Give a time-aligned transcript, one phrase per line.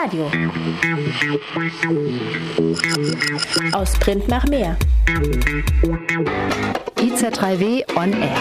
[0.00, 0.30] Radio.
[3.72, 4.76] Aus Print nach mehr.
[6.96, 8.36] IZ3W on Air.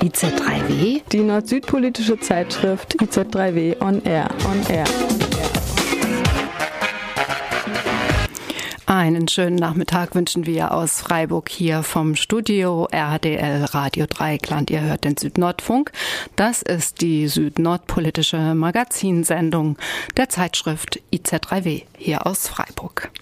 [0.00, 1.02] IZ3W?
[1.12, 4.28] Die nord-süd-politische Zeitschrift IZ3W on Air.
[4.44, 4.84] On Air.
[8.98, 14.72] Einen schönen Nachmittag wünschen wir aus Freiburg hier vom Studio RDL Radio Dreikland.
[14.72, 15.92] Ihr hört den Südnordfunk.
[16.34, 19.78] Das ist die südnordpolitische Magazinsendung
[20.16, 23.12] der Zeitschrift IZ3W hier aus Freiburg.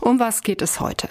[0.00, 1.08] Um was geht es heute?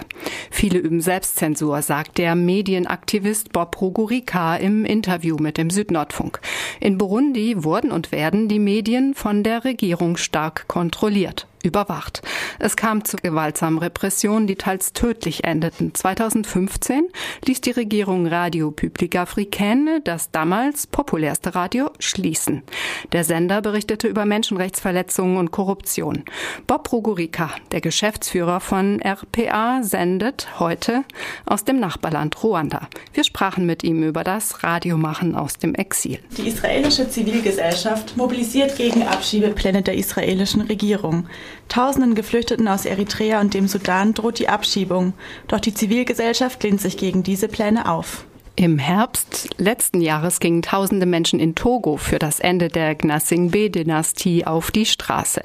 [0.51, 6.41] Viele üben Selbstzensur, sagt der Medienaktivist Bob Rugurika im Interview mit dem Südnordfunk.
[6.79, 12.21] In Burundi wurden und werden die Medien von der Regierung stark kontrolliert überwacht.
[12.59, 15.93] Es kam zu gewaltsamen Repressionen, die teils tödlich endeten.
[15.93, 17.07] 2015
[17.45, 22.63] ließ die Regierung Radio Public Africaine, das damals populärste Radio, schließen.
[23.11, 26.23] Der Sender berichtete über Menschenrechtsverletzungen und Korruption.
[26.67, 31.03] Bob Rugurika, der Geschäftsführer von RPA, sendet heute
[31.45, 32.87] aus dem Nachbarland Ruanda.
[33.13, 36.19] Wir sprachen mit ihm über das Radiomachen aus dem Exil.
[36.37, 41.27] Die israelische Zivilgesellschaft mobilisiert gegen Abschiebepläne der israelischen Regierung.
[41.69, 45.13] Tausenden Geflüchteten aus Eritrea und dem Sudan droht die Abschiebung,
[45.47, 48.25] doch die Zivilgesellschaft lehnt sich gegen diese Pläne auf.
[48.57, 54.71] Im Herbst letzten Jahres gingen tausende Menschen in Togo für das Ende der Gnassingbé-Dynastie auf
[54.71, 55.41] die Straße.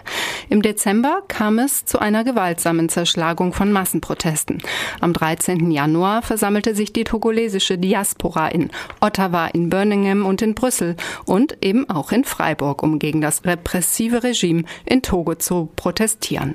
[0.48, 4.62] Im Dezember kam es zu einer gewaltsamen Zerschlagung von Massenprotesten.
[5.00, 5.72] Am 13.
[5.72, 10.94] Januar versammelte sich die togolesische Diaspora in Ottawa, in Birmingham und in Brüssel
[11.24, 16.54] und eben auch in Freiburg, um gegen das repressive Regime in Togo zu protestieren.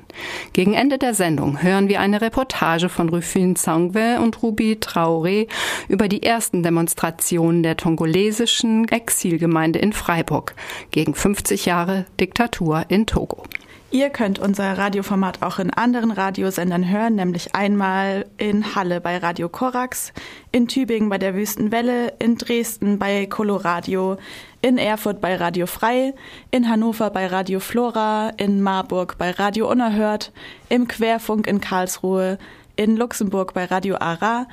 [0.54, 5.50] Gegen Ende der Sendung hören wir eine Reportage von Rufin Sangwe und Ruby Traoré
[5.90, 10.54] über die erste ersten Demonstrationen der tongolesischen Exilgemeinde in Freiburg
[10.92, 13.46] gegen 50 Jahre Diktatur in Togo.
[13.90, 19.50] Ihr könnt unser Radioformat auch in anderen Radiosendern hören, nämlich einmal in Halle bei Radio
[19.50, 20.14] Korax,
[20.52, 24.18] in Tübingen bei der Wüstenwelle, in Dresden bei Coloradio,
[24.62, 26.14] in Erfurt bei Radio Frei,
[26.52, 30.32] in Hannover bei Radio Flora, in Marburg bei Radio Unerhört,
[30.70, 32.38] im Querfunk in Karlsruhe,
[32.76, 34.46] in Luxemburg bei Radio Ara,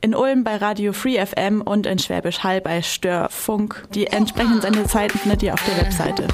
[0.00, 3.86] in Ulm bei Radio Free FM und in Schwäbisch Hall bei Störfunk.
[3.94, 6.26] Die entsprechenden Sendezeiten findet ihr auf der Webseite.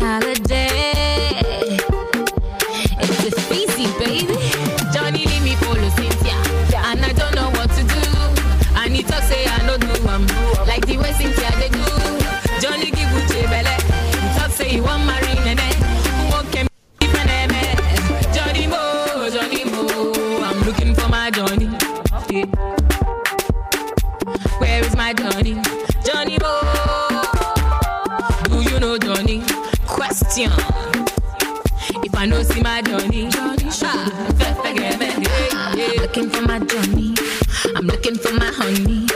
[0.00, 0.39] Johnny
[25.10, 25.54] my Johnny?
[26.04, 26.60] Johnny Mo
[28.44, 29.42] Do you know Johnny?
[29.86, 30.52] Question.
[32.04, 33.28] If I know see my Johnny.
[33.32, 36.02] Ah, me, yeah, yeah.
[36.02, 37.14] Looking for my Johnny.
[37.74, 39.06] I'm looking for my honey.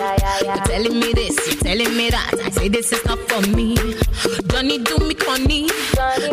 [0.44, 2.34] You're telling me this, you're telling me that.
[2.44, 3.76] I say this is not for me.
[4.48, 5.68] Johnny do me conny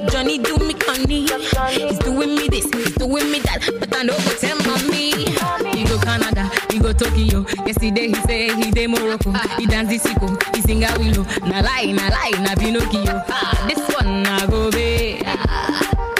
[0.09, 0.37] Johnny.
[0.37, 1.27] Do me conny
[1.71, 3.67] He's doing me this, he's doing me that.
[3.79, 5.11] But I know tell mommy.
[5.11, 9.97] He go Canada, he go Tokyo Yesterday he say he dey Morocco He dance the
[9.99, 14.45] sicko, he sing a willow Na lie, na lie, na Pinocchio ah, This one na
[14.47, 15.21] go be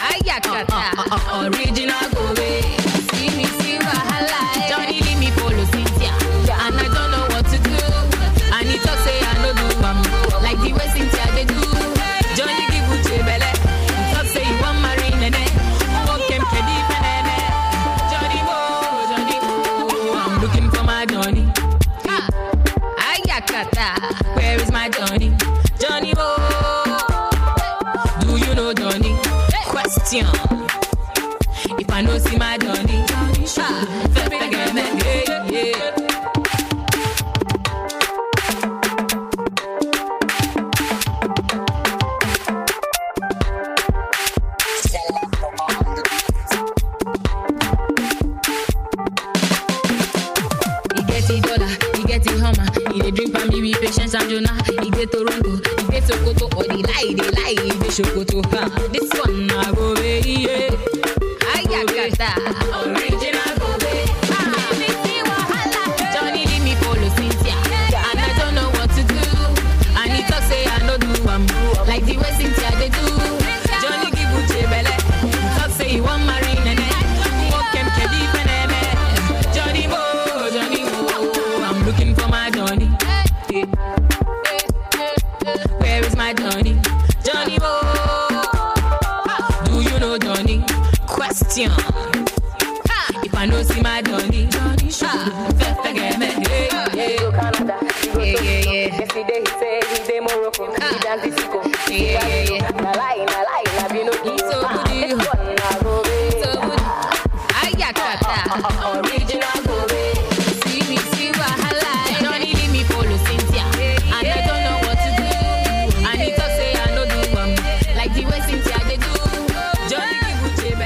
[0.02, 2.10] Ayakata, uh, uh, uh, original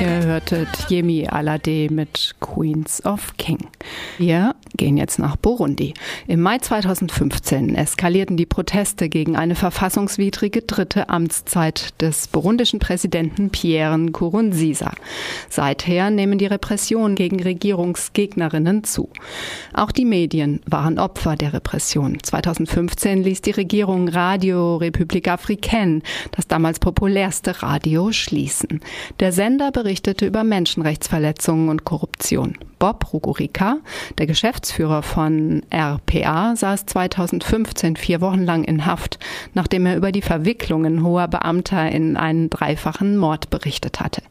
[0.02, 3.60] Ihr hörtet Yemi Alade mit Queens of King.
[4.18, 5.94] Wir gehen jetzt nach Burundi.
[6.28, 13.98] Im Mai 2015 eskalierten die Proteste gegen eine verfassungswidrige dritte Amtszeit des burundischen Präsidenten Pierre
[13.98, 14.92] Nkurunziza.
[15.50, 19.10] Seither nehmen die Repressionen gegen Regierungsgegnerinnen zu.
[19.74, 22.18] Auch die Medien waren Opfer der Repression.
[22.22, 26.02] 2015 ließ die Regierung Radio République Africaine,
[26.32, 28.82] das damals populärste Radio, schließen.
[29.22, 29.72] Der Sender
[30.26, 32.58] über Menschenrechtsverletzungen und Korruption.
[32.80, 33.78] Bob Rugurika,
[34.18, 39.20] der Geschäftsführer von RPA, saß 2015 vier Wochen lang in Haft,
[39.54, 44.24] nachdem er über die Verwicklungen hoher Beamter in einen dreifachen Mord berichtet hatte.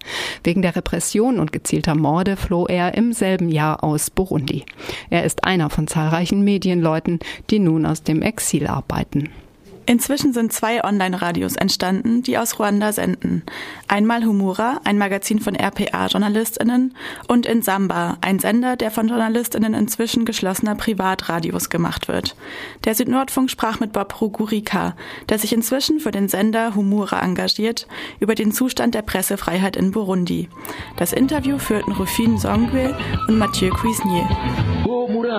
[0.42, 4.64] Wegen der Repression und gezielter Morde floh er im selben Jahr aus Burundi.
[5.08, 9.30] Er ist einer von zahlreichen Medienleuten, die nun aus dem Exil arbeiten.
[9.86, 13.42] Inzwischen sind zwei Online-Radios entstanden, die aus Ruanda senden.
[13.88, 16.94] Einmal Humura, ein Magazin von RPA-JournalistInnen,
[17.28, 22.36] und in Samba, ein Sender, der von JournalistInnen inzwischen geschlossener Privatradios gemacht wird.
[22.84, 24.96] Der Südnordfunk sprach mit Bob Rugurika,
[25.28, 27.86] der sich inzwischen für den Sender Humura engagiert,
[28.20, 30.48] über den Zustand der Pressefreiheit in Burundi.
[30.96, 32.96] Das Interview führten Rufine Songwe
[33.28, 34.28] und Mathieu Cuisnier.
[34.84, 35.30] bwo muri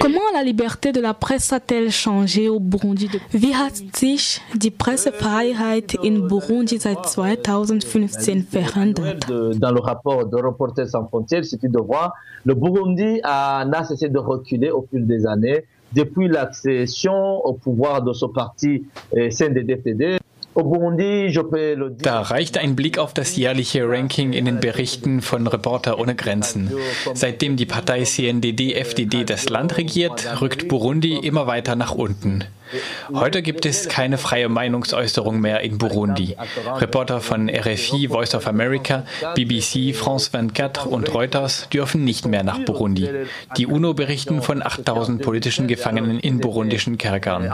[0.00, 3.08] Comment la liberté de la Presse a-t-elle changé au Burundi?
[3.08, 9.28] Depuis Wie hat sich die Pressefreiheit in Burundi seit 2015 verändert?
[9.28, 12.12] De- dans le rapport de Reporters sans frontières, il suffit de voir,
[12.44, 15.64] le Burundi a, n'a cessé de reculer au fil des années,
[15.94, 18.84] depuis l'accession au pouvoir de ce parti
[19.16, 20.18] euh, CNDD-FDD.
[22.02, 26.72] Da reicht ein Blick auf das jährliche Ranking in den Berichten von Reporter ohne Grenzen.
[27.14, 32.44] Seitdem die Partei CNDD-FDD das Land regiert, rückt Burundi immer weiter nach unten.
[33.14, 36.36] Heute gibt es keine freie Meinungsäußerung mehr in Burundi.
[36.74, 39.04] Reporter von RFI, Voice of America,
[39.34, 43.08] BBC, France 24 und Reuters dürfen nicht mehr nach Burundi.
[43.56, 47.48] Die UNO berichten von 8000 politischen Gefangenen in burundischen Kerkern.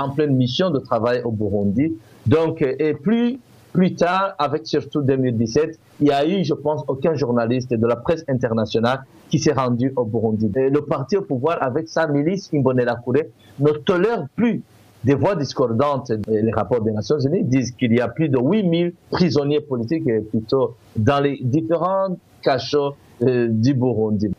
[2.27, 3.39] Donc, euh, et plus,
[3.73, 7.97] plus tard, avec surtout 2017, il y a eu, je pense, aucun journaliste de la
[7.97, 10.51] presse internationale qui s'est rendu au Burundi.
[10.55, 13.25] Le parti au pouvoir, avec sa milice Imbonerakure,
[13.59, 14.63] ne tolère plus
[15.05, 16.13] des voix discordantes.
[16.29, 20.77] Les rapports des Nations Unies disent qu'il y a plus de 8000 prisonniers politiques plutôt
[20.97, 24.33] dans les différents cachots euh, du Burundi.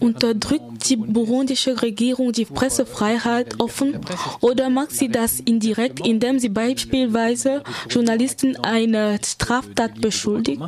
[0.00, 3.98] Unterdrückt die burundische Regierung die Pressefreiheit offen
[4.40, 10.62] oder macht sie das indirekt, indem sie beispielsweise Journalisten einer Straftat beschuldigt?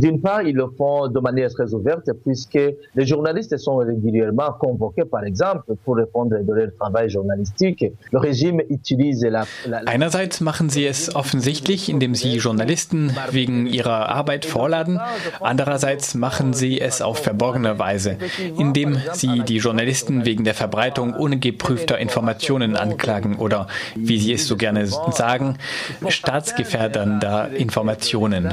[0.00, 2.58] D'une part, ils le font de manière très ouverte puisque
[2.94, 7.84] les journalistes sont régulièrement convoqués, par exemple, pour répondre de leur travail journalistique.
[8.12, 9.44] Le régime utilise la...
[9.66, 15.00] la, Einerseits machen sie es offensichtlich, indem sie Journalisten wegen ihrer Arbeit vorladen.
[15.40, 18.16] Andererseits machen sie es auf verborgene Weise,
[18.58, 24.56] indem sie die Journalisten wegen der Verbreitung ungeprüfter Informationen anklagen oder, wie sie es so
[24.56, 25.56] gerne sagen,
[26.08, 28.52] staatsgefährdernder Informationen.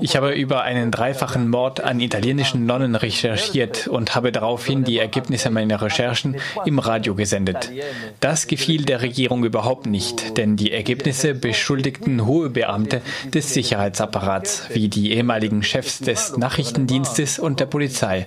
[0.00, 5.50] Ich habe über einen dreifachen Mord an italienischen Nonnen recherchiert und habe daraufhin die Ergebnisse
[5.50, 7.70] meiner Recherchen im Radio gesendet.
[8.18, 14.88] Das gefiel der Regierung überhaupt nicht, denn die Ergebnisse beschuldigten hohe Beamte des Sicherheitsapparats, wie
[14.88, 18.26] die ehemaligen Chefs des Nachrichtendienstes und der Polizei.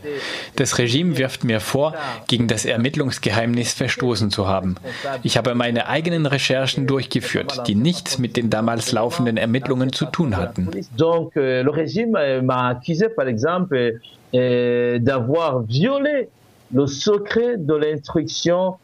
[0.56, 1.96] Das Regime wirft mir vor,
[2.30, 4.76] gegen das Ermittlungsgeheimnis verstoßen zu haben.
[5.22, 10.38] Ich habe meine eigenen Recherchen durchgeführt, die nichts mit den damals laufenden Ermittlungen zu tun
[10.38, 10.70] hatten.
[10.98, 13.94] Donc, euh, le régime euh, m'a accusé, par exemple,
[14.36, 16.30] euh, d'avoir violé
[16.74, 18.76] le secret de l'instruction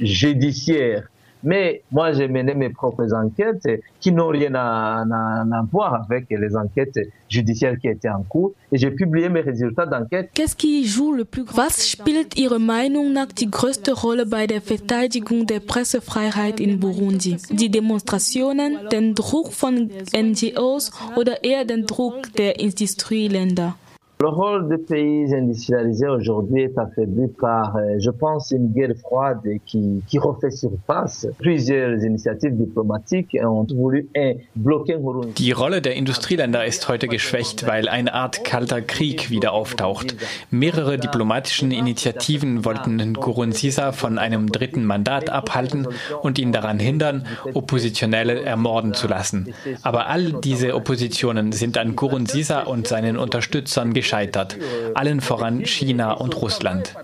[0.00, 1.08] judiciaire.
[1.42, 3.68] Mais moi, j'ai mené mes propres enquêtes
[4.00, 8.52] qui n'ont rien à, à, à, voir avec les enquêtes judiciaires qui étaient en cours.
[8.72, 10.30] Et j'ai publié mes résultats d'enquête.
[10.34, 14.60] Qu'est-ce qui joue le plus Was spielt Ihrer Meinung nach die größte Rolle bei der
[14.60, 17.36] Verteidigung der Pressefreiheit in Burundi?
[17.50, 23.76] Die Demonstrationen, den Druck von NGOs oder eher den Druck der Industrieländer?
[24.20, 29.38] Le rôle des pays industrialisés aujourd'hui est affaibli par, euh, je pense, une guerre froide
[29.64, 31.28] qui, qui refait surface.
[31.38, 34.08] Plusieurs initiatives diplomatiques ont voulu
[34.56, 34.96] bloquer.
[35.36, 40.16] Die Rolle der Industrieländer ist heute geschwächt, weil eine Art kalter Krieg wieder auftaucht.
[40.50, 45.86] Mehrere diplomatischen Initiativen wollten Nkurunziza von einem dritten Mandat abhalten
[46.22, 49.54] und ihn daran hindern, Oppositionelle ermorden zu lassen.
[49.82, 54.56] Aber all diese Oppositionen sind an Nkurunziza und seinen Unterstützern gescheitert gescheitert,
[54.94, 56.94] allen voran China und Russland.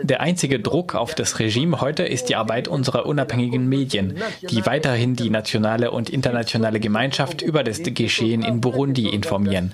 [0.00, 5.14] Der einzige Druck auf das Regime heute ist die Arbeit unserer unabhängigen Medien, die weiterhin
[5.14, 9.72] die nationale und internationale Gemeinschaft über das Geschehen in Burundi informieren.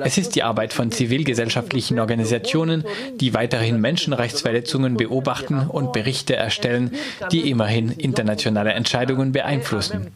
[0.00, 6.90] Es ist die Arbeit von zivilgesellschaftlichen Organisationen, die weiterhin Menschenrechtsverletzungen beobachten und Berichte erstellen,
[7.32, 10.08] die immerhin internationale Entscheidungen beeinflussen.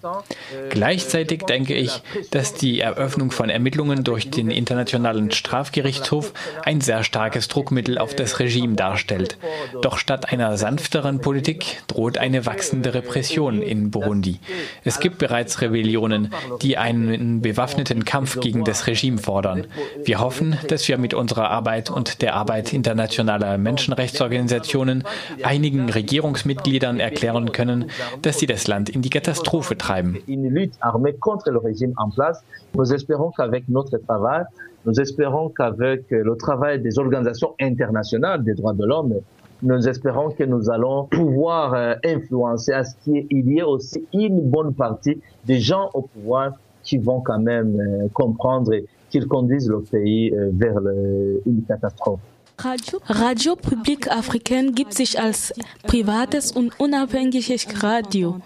[0.69, 6.33] Gleichzeitig denke ich, dass die Eröffnung von Ermittlungen durch den Internationalen Strafgerichtshof Gerichtshof
[6.65, 9.39] ein sehr starkes Druckmittel auf das Regime darstellt.
[9.83, 14.41] Doch statt einer sanfteren Politik droht eine wachsende Repression in Burundi.
[14.85, 19.67] Es gibt bereits Rebellionen, die einen bewaffneten Kampf gegen das Regime fordern.
[20.05, 25.05] Wir hoffen, dass wir mit unserer Arbeit und der Arbeit internationaler Menschenrechtsorganisationen
[25.43, 27.91] einigen Regierungsmitgliedern erklären können,
[28.23, 30.19] dass sie das Land in die Katastrophe treiben.
[32.73, 34.47] Nous espérons qu'avec notre travail,
[34.87, 39.15] nous espérons qu'avec le travail des organisations internationales des droits de l'homme,
[39.63, 44.41] nous espérons que nous allons pouvoir euh, influencer à ce qu'il y ait aussi une
[44.41, 48.73] bonne partie des gens au pouvoir qui vont quand même euh, comprendre
[49.11, 50.79] qu'ils conduisent le pays euh, vers
[51.47, 52.21] une catastrophe.
[52.59, 55.53] Radio, Radio Public Africaine gibt sich als
[55.87, 58.37] privates und unabhängiges Radio.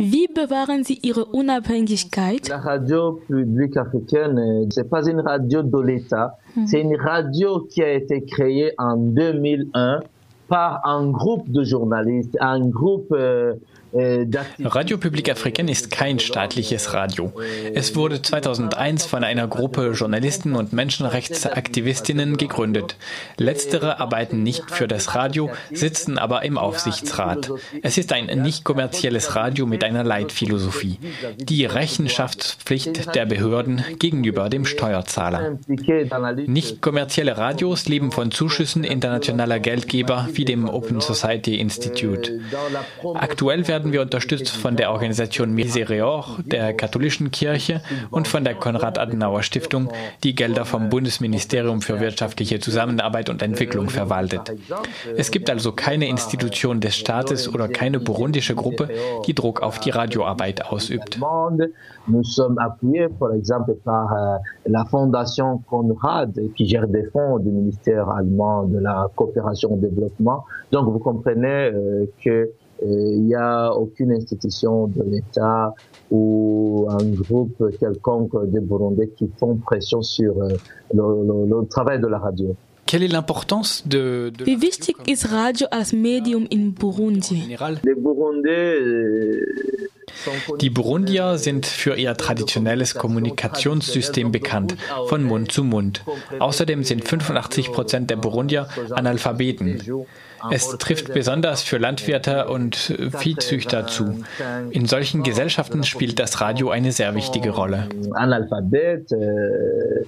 [0.00, 2.48] Wie bewahren Sie Ihre Unabhängigkeit?
[2.48, 6.66] La radio publique africaine, c'est pas une radio de l'État, Mhm.
[6.66, 10.00] c'est une radio qui a été créée en 2001
[10.48, 13.54] par un groupe de journalistes, un groupe euh, euh.
[13.94, 17.32] Radio Public Africaine ist kein staatliches Radio.
[17.74, 22.96] Es wurde 2001 von einer Gruppe Journalisten und Menschenrechtsaktivistinnen gegründet.
[23.36, 27.50] Letztere arbeiten nicht für das Radio, sitzen aber im Aufsichtsrat.
[27.82, 30.98] Es ist ein nicht kommerzielles Radio mit einer Leitphilosophie.
[31.36, 35.58] Die Rechenschaftspflicht der Behörden gegenüber dem Steuerzahler.
[36.46, 42.40] Nicht kommerzielle Radios leben von Zuschüssen internationaler Geldgeber wie dem Open Society Institute.
[43.14, 49.88] Aktuell werden wir unterstützt von der Organisation Misereor, der katholischen Kirche und von der Konrad-Adenauer-Stiftung,
[50.22, 54.52] die Gelder vom Bundesministerium für wirtschaftliche Zusammenarbeit und Entwicklung verwaltet.
[55.16, 58.90] Es gibt also keine Institution des Staates oder keine burundische Gruppe,
[59.26, 61.18] die Druck auf die Radioarbeit ausübt.
[62.08, 67.50] Nous sommes appuyés, par exemple, par euh, la Fondation Conrad, qui gère des fonds du
[67.50, 70.44] ministère allemand de la coopération au développement.
[70.72, 72.50] Donc, vous comprenez euh, que
[72.84, 75.74] il n'y a aucune institution de l'État
[76.10, 80.48] ou un groupe quelconque de Burundais qui font pression sur euh,
[80.92, 82.54] le, le, le travail de la radio.
[82.86, 87.56] Quelle est l'importance de, de Wie wichtig ist Radio als Medium in Burundi?
[87.84, 89.46] Les Burundais euh,
[90.60, 96.04] Die Burundier sind für ihr traditionelles Kommunikationssystem bekannt, von Mund zu Mund.
[96.38, 99.80] Außerdem sind 85 Prozent der Burundier Analphabeten.
[100.50, 104.22] Es trifft besonders für Landwirte und Viehzüchter zu.
[104.70, 107.88] In solchen Gesellschaften spielt das Radio eine sehr wichtige Rolle.
[109.12, 110.04] euh,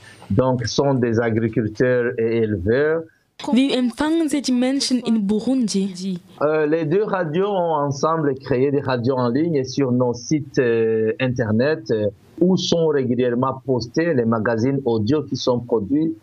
[2.19, 3.05] et.
[3.53, 6.21] Wie empfangen Sie die Menschen in Burundi?
[6.41, 11.12] Euh, les deux radios ont ensemble créé des radios en ligne sur nos sites euh,
[11.21, 11.93] internet
[12.41, 16.14] où sont régulièrement postés les magazines audio qui sont produits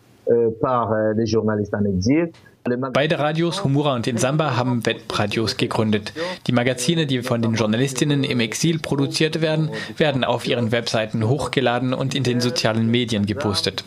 [0.60, 2.30] par les journalistes en exil.
[2.64, 6.12] Beide Radios, Humura und Insamba, haben Webradios gegründet.
[6.46, 11.92] Die Magazine, die von den Journalistinnen im Exil produziert werden, werden auf ihren Webseiten hochgeladen
[11.92, 13.82] und in den sozialen Medien gepostet.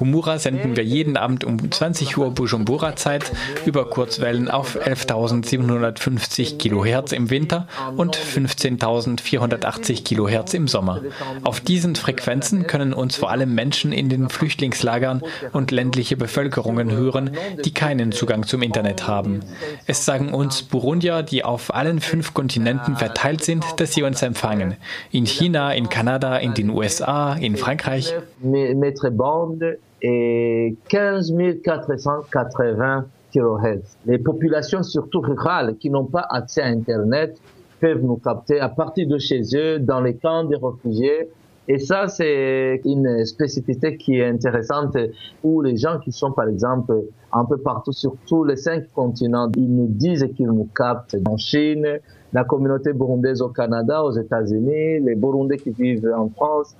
[0.00, 3.30] Humura senden wir jeden Abend um 20 Uhr Bujumbura-Zeit
[3.66, 11.02] über Kurzwellen auf 11.750 Kilohertz im Winter und 15.480 Kilohertz im Sommer.
[11.44, 17.36] Auf diesen Frequenzen können uns vor allem Menschen in den Flüchtlingslagern und ländliche Bevölkerungen hören,
[17.64, 19.40] die keine keinen Zugang zum Internet haben.
[19.86, 24.76] Es sagen uns Burundier, die auf allen fünf Kontinenten verteilt sind, dass sie uns empfangen.
[25.10, 28.14] In China, in Kanada, in den USA, in Frankreich.
[28.42, 33.96] Mètre bande et 15 480 kHz.
[34.06, 37.36] Les populations, surtout rurales, qui n'ont pas accès à Internet,
[37.78, 41.28] peuvent nous capter à partir de chez eux, dans les camps des réfugiés.
[41.68, 44.96] Et ça, c'est une spécificité qui est intéressante
[45.44, 49.48] où les gens qui sont, par exemple, un peu partout sur tous les cinq continents,
[49.56, 51.16] ils nous disent qu'ils nous captent.
[51.26, 52.00] En Chine,
[52.32, 56.74] la communauté burundaise au Canada, aux États-Unis, les Burundais qui vivent en France,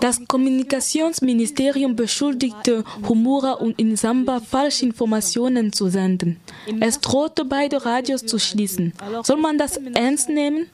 [0.00, 6.40] Das Kommunikationsministerium beschuldigte Humura und Insamba Falschinformationen zu senden.
[6.80, 8.92] Es drohte beide Radios zu schließen.
[9.22, 10.66] Soll man das ernst nehmen?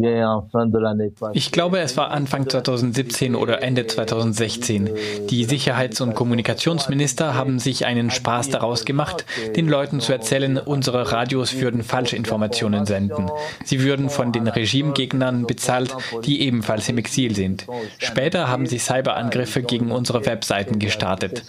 [0.00, 1.30] Euh.
[1.32, 4.90] Ich glaube, es war Anfang 2017 oder Ende 2016.
[5.28, 9.24] Die Sicherheits- und Kommunikationsminister haben sich einen Spaß daraus gemacht,
[9.56, 13.30] den Leuten zu erzählen, unsere Radios würden Falschinformationen senden.
[13.64, 15.94] Sie würden von den Regimegegnern bezahlt,
[16.24, 17.66] die ebenfalls im Exil sind.
[17.98, 21.44] Später haben sie Cyberangriffe gegen unsere Webseiten gestartet.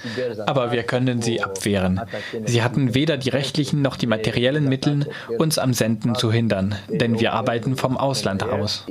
[0.45, 2.01] Aber wir können sie abwehren.
[2.45, 5.07] Sie hatten weder die rechtlichen noch die materiellen Mittel,
[5.37, 8.85] uns am Senden zu hindern, denn wir arbeiten vom Ausland aus.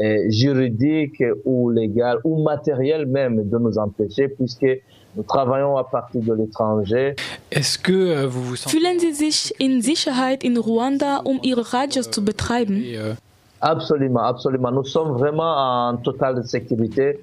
[0.00, 4.80] Euh, juridique ou légal ou matériel même de nous empêcher puisque
[5.16, 7.16] nous travaillons à partir de l'étranger.
[7.50, 11.62] Est-ce que euh, vous vous sentez Fühlen Sie sich in Sicherheit in Ruanda, um Ihre
[11.72, 12.82] Radios zu betreiben?
[12.94, 13.14] euh,
[13.60, 14.70] Absolument, absolument.
[14.70, 17.20] Nous sommes vraiment en totale sécurité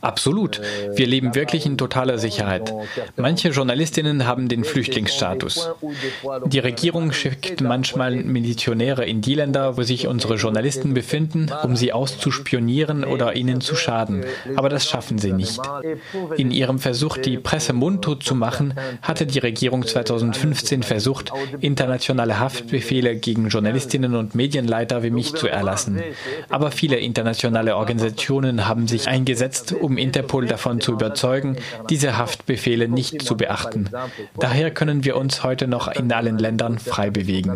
[0.00, 0.60] Absolut.
[0.94, 2.72] Wir leben wirklich in totaler Sicherheit.
[3.16, 5.70] Manche Journalistinnen haben den Flüchtlingsstatus.
[6.46, 11.92] Die Regierung schickt manchmal Milizionäre in die Länder, wo sich unsere Journalisten befinden, um sie
[11.92, 14.24] auszuspionieren oder ihnen zu schaden.
[14.56, 15.60] Aber das schaffen sie nicht.
[16.36, 23.16] In ihrem Versuch, die Presse mundtot zu machen, hatte die Regierung 2015 versucht, internationale Haftbefehle
[23.16, 26.02] gegen Journalistinnen und Medienleiter wie mich zu erlassen.
[26.48, 31.56] Aber viele internationale Organisationen haben sich eingesetzt, um Interpol davon zu überzeugen,
[31.90, 33.88] diese Haftbefehle nicht zu beachten.
[34.38, 37.52] Daher können wir uns heute noch in allen Ländern frei bewegen.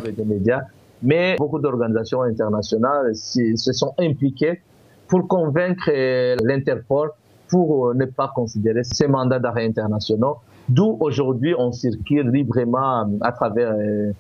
[1.03, 4.61] mais beaucoup d'organisations internationales se sont impliquées
[5.09, 7.11] pour convaincre euh, l'Interpol
[7.49, 13.33] pour euh, ne pas considérer ces mandats d'arrêt internationaux, d'où aujourd'hui on circule librement à
[13.33, 14.13] travers euh,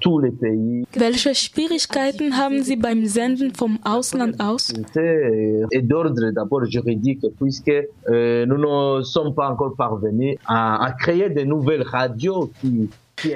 [0.00, 0.84] tous les pays.
[0.94, 4.72] Welche Schwierigkeiten haben Sie beim Senden vom Ausland aus?
[4.96, 7.72] Et d'ordre d'abord juridique, puisque
[8.08, 12.90] nous ne sommes pas encore parvenus à, à créer de nouvelles radios qui,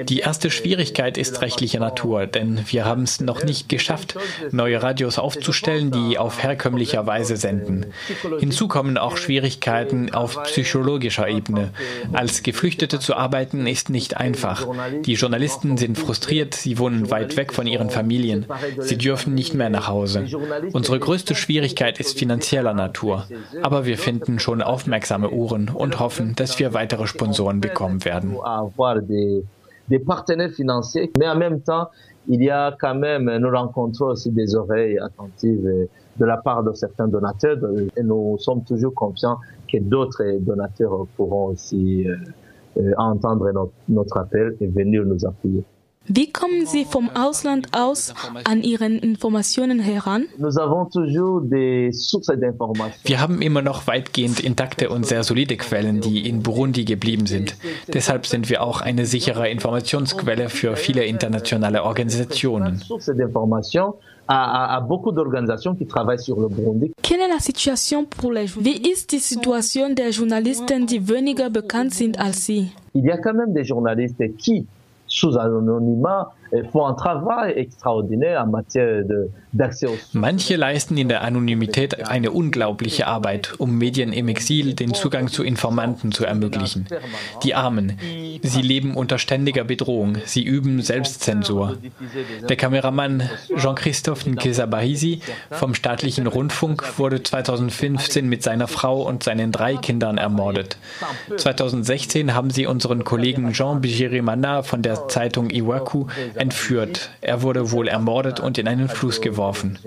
[0.07, 4.15] Die erste Schwierigkeit ist rechtlicher Natur, denn wir haben es noch nicht geschafft,
[4.51, 7.87] neue Radios aufzustellen, die auf herkömmlicher Weise senden.
[8.39, 11.71] Hinzu kommen auch Schwierigkeiten auf psychologischer Ebene.
[12.13, 14.67] Als Geflüchtete zu arbeiten ist nicht einfach.
[15.05, 18.45] Die Journalisten sind frustriert, sie wohnen weit weg von ihren Familien.
[18.79, 20.27] Sie dürfen nicht mehr nach Hause.
[20.73, 23.27] Unsere größte Schwierigkeit ist finanzieller Natur.
[23.61, 28.37] Aber wir finden schon aufmerksame Uhren und hoffen, dass wir weitere Sponsoren bekommen werden.
[29.89, 31.89] Des, partenaires financiers, mais en même temps,
[32.27, 36.73] il y a quand même, nous rencontrons aussi des oreilles attentives de la part de
[36.73, 37.57] certains donateurs
[37.95, 39.37] et nous sommes toujours confiants
[39.71, 42.15] que d'autres donateurs pourront aussi euh,
[42.77, 45.63] euh, entendre notre, notre appel et venir nous appuyer.
[46.07, 48.13] Wie kommen Sie vom Ausland aus
[48.45, 50.25] an Ihren Informationen heran?
[53.03, 57.55] Wir haben immer noch weitgehend intakte und sehr solide Quellen, die in Burundi geblieben sind.
[57.87, 62.81] Deshalb sind wir auch eine sichere Informationsquelle für viele internationale Organisationen.
[68.59, 72.71] Wie ist die Situation der Journalisten, die weniger bekannt sind als Sie?
[72.97, 74.65] il y a quand même des journalistes qui,
[75.17, 76.29] sous anonymat,
[76.71, 82.31] font un travail extraordinaire en matière de- d'accès aux Manche leisten in der Anonymität eine
[82.31, 86.85] unglaubliche Arbeit, um Medien im Exil den Zugang zu Informanten zu ermöglichen.
[87.43, 87.97] Die Armen,
[88.43, 91.77] sie leben unter ständiger Bedrohung, sie üben Selbstzensur.
[92.47, 93.23] Der Kameramann
[93.57, 100.77] Jean-Christophe Nkezabahizi vom staatlichen Rundfunk wurde 2015 mit seiner Frau und seinen drei Kindern ermordet.
[101.37, 106.07] 2016 haben sie unseren Kollegen Jean Bigirimana von der Zeitung Iwaku
[106.37, 107.09] entführt.
[107.21, 109.77] Er wurde wohl ermordet und in einen Fluss geworfen.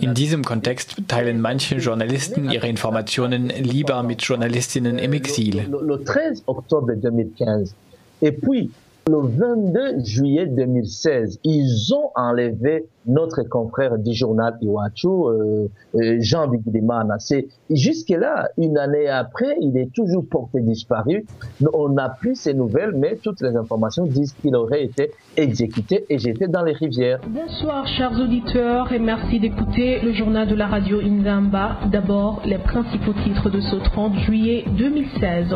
[0.00, 5.66] In diesem Kontext teilen manche Journalisten ihre Informationen lieber mit Journalistinnen im Exil.
[5.70, 7.74] le, le 13 octobre 2015
[8.22, 8.70] et puis
[9.06, 16.48] le 22 juillet 2016, ils ont enlevé notre confrère du journal Iwachu, euh, euh, Jean
[16.48, 17.18] Bigdimana.
[17.18, 21.24] C'est jusque-là, une année après, il est toujours porté disparu.
[21.72, 26.18] On n'a plus ces nouvelles, mais toutes les informations disent qu'il aurait été exécuté et
[26.18, 27.20] jeté dans les rivières.
[27.28, 31.78] Bonsoir, chers auditeurs, et merci d'écouter le journal de la radio Inzamba.
[31.90, 35.54] D'abord, les principaux titres de ce 30 juillet 2016.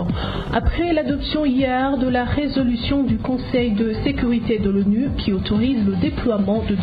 [0.53, 5.97] Après l'adoption hier de la résolution du Conseil de sécurité de l'ONU qui autorise le
[5.97, 6.75] déploiement de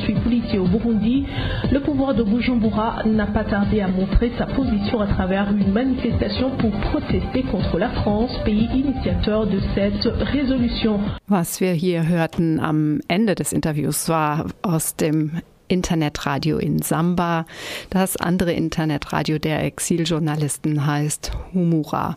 [0.00, 1.26] 228 policiers au Burundi,
[1.70, 6.50] le pouvoir de Bujumbura n'a pas tardé à montrer sa position à travers une manifestation
[6.58, 11.00] pour protester contre la France, pays initiateur de cette résolution.
[11.28, 15.30] Was wir hier hörten am Ende des Interviews war aus dem
[15.70, 17.46] Internetradio in Samba.
[17.90, 22.16] Das andere Internetradio der Exiljournalisten heißt Humura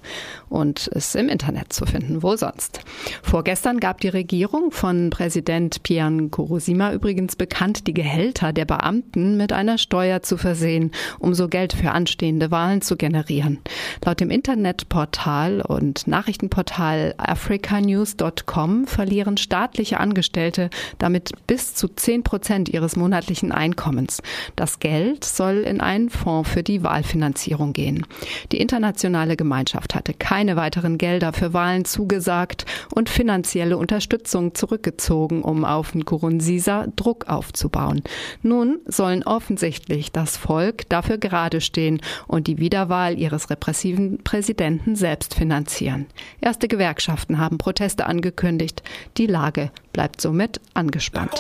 [0.50, 2.24] und ist im Internet zu finden.
[2.24, 2.82] Wo sonst?
[3.22, 9.54] Vorgestern gab die Regierung von Präsident Pierre Nkurunziza übrigens bekannt, die Gehälter der Beamten mit
[9.54, 13.60] einer Steuer zu versehen, um so Geld für anstehende Wahlen zu generieren.
[14.04, 22.96] Laut dem Internetportal und Nachrichtenportal africanews.com verlieren staatliche Angestellte damit bis zu 10 Prozent ihres
[22.96, 24.22] monatlichen Einkommens.
[24.56, 28.06] Das Geld soll in einen Fonds für die Wahlfinanzierung gehen.
[28.52, 35.66] Die internationale Gemeinschaft hatte keine weiteren Gelder für Wahlen zugesagt und finanzielle Unterstützung zurückgezogen, um
[35.66, 38.02] auf Nkurunziza Druck aufzubauen.
[38.42, 45.34] Nun sollen offensichtlich das Volk dafür gerade stehen und die Wiederwahl ihres repressiven Präsidenten selbst
[45.34, 46.08] finanzieren.
[46.42, 48.84] Erste Gewerkschaften haben Proteste angekündigt.
[49.18, 51.32] Die Lage bleibt somit angespannt.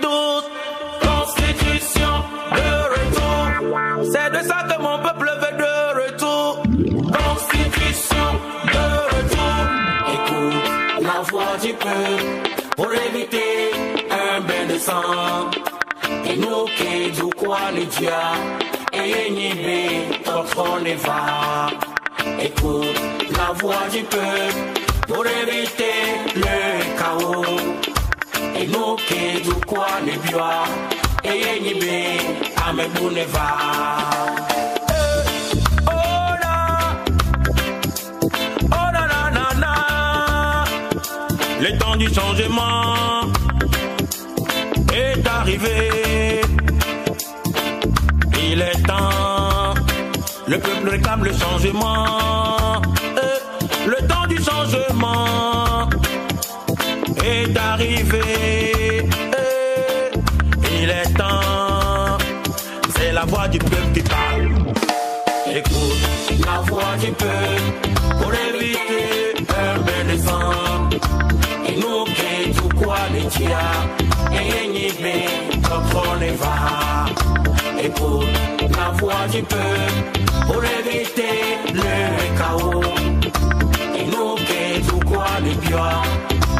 [0.00, 0.44] Constitution de 1992,
[1.00, 2.14] Constitution
[2.56, 3.44] de retour.
[4.12, 6.62] C'est de ça que mon peuple veut de retour.
[7.18, 8.28] Constitution
[8.74, 9.62] de retour.
[10.14, 10.66] Écoute
[11.02, 12.24] la voix du peuple
[12.76, 13.70] pour éviter
[14.10, 15.50] un bain de sang.
[16.26, 18.10] Et nous qui du quoi les dieux
[18.92, 21.68] et inhiber notre neva.
[22.40, 24.60] Écoute la voix du peuple
[25.06, 25.98] pour éviter
[26.34, 26.56] le
[26.98, 27.44] chaos.
[28.56, 29.13] Et nous qui
[29.64, 30.64] du quoi les biois
[31.24, 32.18] et inhiber
[32.66, 34.36] à mes boulevard.
[38.72, 39.74] Oh na na na na,
[41.60, 43.30] le temps du changement
[44.92, 46.40] est arrivé.
[48.50, 49.74] Il est temps,
[50.46, 52.82] le peuple réclame le changement.
[53.16, 55.88] Eh, Le temps du changement
[57.24, 59.04] est arrivé.
[60.82, 62.18] Il est temps,
[62.96, 64.48] c'est la voix du peuple qui parle.
[65.54, 67.62] Écoute la voix du peuple
[68.20, 70.90] pour éviter un sang.
[71.68, 73.70] Et nous qui tout quoi les tia
[74.32, 75.26] et inhiber
[75.62, 77.06] notre neva.
[77.82, 78.26] Écoute
[78.76, 82.82] la voix du peuple pour éviter le chaos.
[83.96, 86.02] Et nous qui tout quoi les biois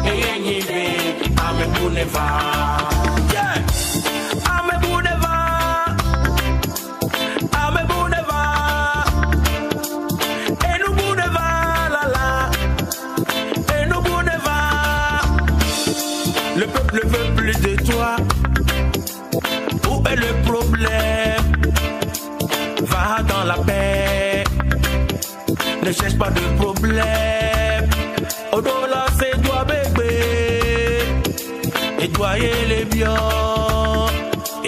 [0.05, 0.95] et inhiber
[1.37, 2.94] à mes boulevard.
[2.94, 2.94] Yeah!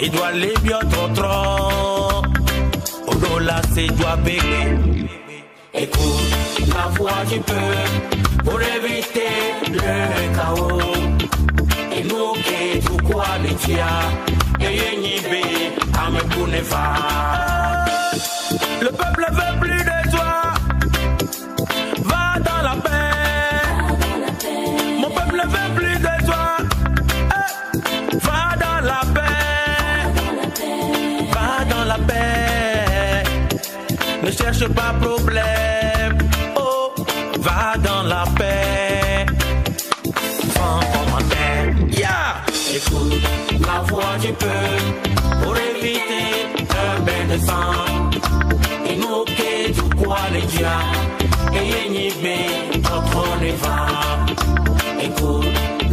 [0.08, 0.54] Et toi, les.
[3.06, 4.78] Au dollar, c'est toi, bébé.
[5.74, 6.30] Écoute
[6.68, 9.28] la voix du peuple pour éviter
[9.70, 10.80] le chaos.
[11.94, 13.86] Et nous qui tout quoi les tia
[14.60, 15.42] et inhibé
[15.92, 16.20] à me.
[18.80, 19.57] Le peuple veut
[34.58, 36.18] cherche pas problème.
[36.56, 36.92] Oh,
[37.40, 39.26] va dans la paix.
[40.54, 41.74] Sans commentaire.
[41.90, 42.42] Yeah.
[42.74, 43.22] Écoute
[43.60, 44.88] la voix du peuple
[45.42, 46.26] pour éviter
[46.84, 48.10] un bain de sang.
[48.88, 50.66] Et nous qui tout quoi les dieux
[51.52, 52.46] et inhiber
[52.82, 53.86] notre neva.
[55.00, 55.46] Écoute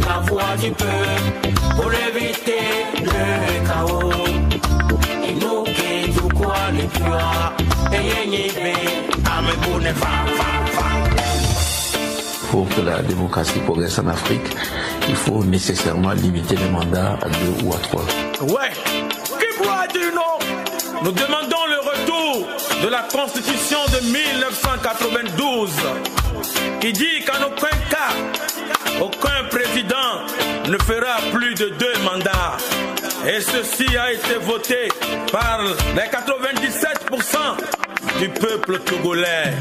[0.06, 2.66] la voix du peuple pour éviter
[3.02, 4.12] le chaos.
[5.28, 7.65] Et nous qui tout quoi les dieux
[12.50, 14.46] pour que la démocratie progresse en Afrique,
[15.08, 18.04] il faut nécessairement limiter les mandats à deux ou à trois.
[18.42, 18.70] Ouais,
[19.38, 20.38] qui pourra dire non?
[21.02, 22.48] Nous demandons le retour
[22.82, 25.70] de la Constitution de 1992
[26.80, 28.14] qui dit qu'en aucun cas,
[29.00, 30.22] aucun président
[30.68, 32.56] ne fera plus de deux mandats.
[33.26, 34.88] Et ceci a été voté
[35.32, 35.60] par
[35.94, 37.56] les 97%
[38.18, 39.54] du peuple togolais.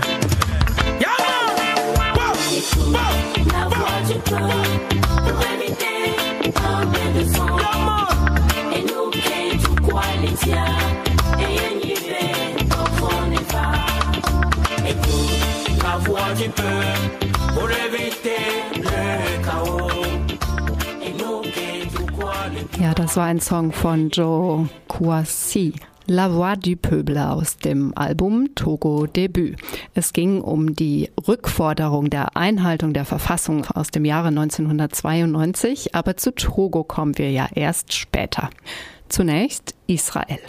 [17.56, 17.70] Pour
[22.96, 25.74] das war ein Song von Joe Kouassi.
[26.08, 29.58] La Voix du Peuple aus dem Album Togo Debüt.
[29.94, 36.34] Es ging um die Rückforderung der Einhaltung der Verfassung aus dem Jahre 1992, aber zu
[36.34, 38.50] Togo kommen wir ja erst später.
[39.10, 40.40] Zunächst Israel.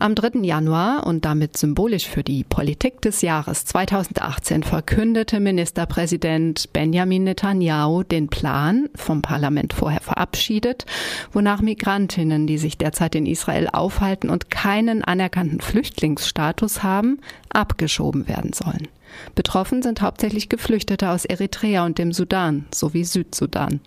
[0.00, 0.44] Am 3.
[0.44, 8.28] Januar und damit symbolisch für die Politik des Jahres 2018 verkündete Ministerpräsident Benjamin Netanyahu den
[8.28, 10.86] Plan, vom Parlament vorher verabschiedet,
[11.32, 18.52] wonach Migrantinnen, die sich derzeit in Israel aufhalten und keinen anerkannten Flüchtlingsstatus haben, abgeschoben werden
[18.52, 18.86] sollen.
[19.34, 23.80] Betroffen sind hauptsächlich Geflüchtete aus Eritrea und dem Sudan sowie Südsudan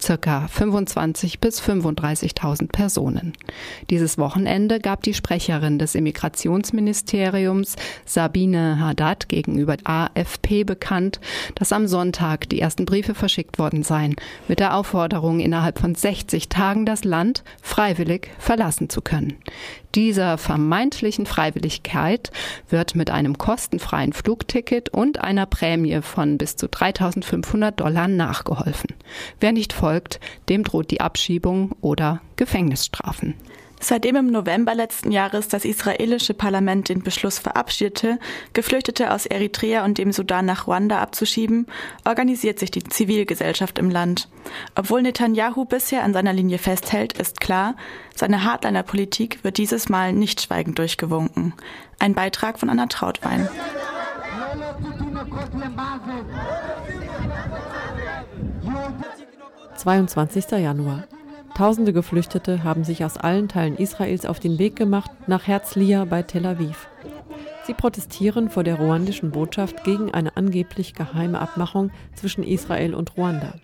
[0.00, 3.32] circa 25 bis 35.000 Personen.
[3.90, 11.20] Dieses Wochenende gab die Sprecherin des Immigrationsministeriums Sabine Haddad gegenüber AFP bekannt,
[11.54, 14.16] dass am Sonntag die ersten Briefe verschickt worden seien,
[14.48, 19.38] mit der Aufforderung, innerhalb von 60 Tagen das Land freiwillig verlassen zu können.
[19.96, 22.30] Dieser vermeintlichen Freiwilligkeit
[22.68, 28.94] wird mit einem kostenfreien Flugticket und einer Prämie von bis zu 3.500 Dollar nachgeholfen.
[29.40, 33.34] Wer nicht folgt, dem droht die Abschiebung oder Gefängnisstrafen.
[33.82, 38.18] Seitdem im November letzten Jahres das israelische Parlament den Beschluss verabschiedete,
[38.52, 41.66] Geflüchtete aus Eritrea und dem Sudan nach Ruanda abzuschieben,
[42.04, 44.28] organisiert sich die Zivilgesellschaft im Land.
[44.76, 47.74] Obwohl Netanyahu bisher an seiner Linie festhält, ist klar,
[48.14, 51.54] seine Hardliner-Politik wird dieses Mal nicht schweigend durchgewunken.
[51.98, 53.48] Ein Beitrag von Anna Trautwein.
[59.80, 60.50] 22.
[60.58, 61.04] Januar.
[61.54, 66.22] Tausende Geflüchtete haben sich aus allen Teilen Israels auf den Weg gemacht nach Herzliya bei
[66.22, 66.86] Tel Aviv.
[67.64, 73.54] Sie protestieren vor der ruandischen Botschaft gegen eine angeblich geheime Abmachung zwischen Israel und Ruanda.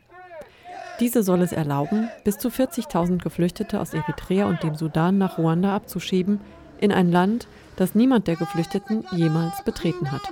[1.00, 5.76] Diese soll es erlauben, bis zu 40.000 Geflüchtete aus Eritrea und dem Sudan nach Ruanda
[5.76, 6.40] abzuschieben,
[6.80, 10.22] in ein Land, das niemand der Geflüchteten jemals betreten hat.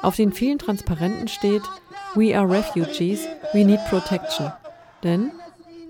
[0.00, 1.62] Auf den vielen Transparenten steht
[2.16, 4.52] We are refugees, we need protection.
[5.04, 5.30] Denn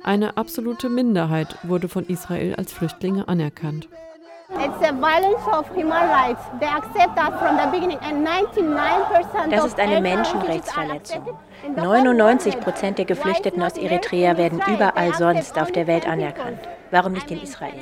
[0.03, 3.89] eine absolute Minderheit wurde von Israel als Flüchtlinge anerkannt.
[9.51, 11.39] Das ist eine Menschenrechtsverletzung.
[11.77, 16.59] 99 Prozent der Geflüchteten aus Eritrea werden überall sonst auf der Welt anerkannt.
[16.91, 17.73] Warum nicht in Israel?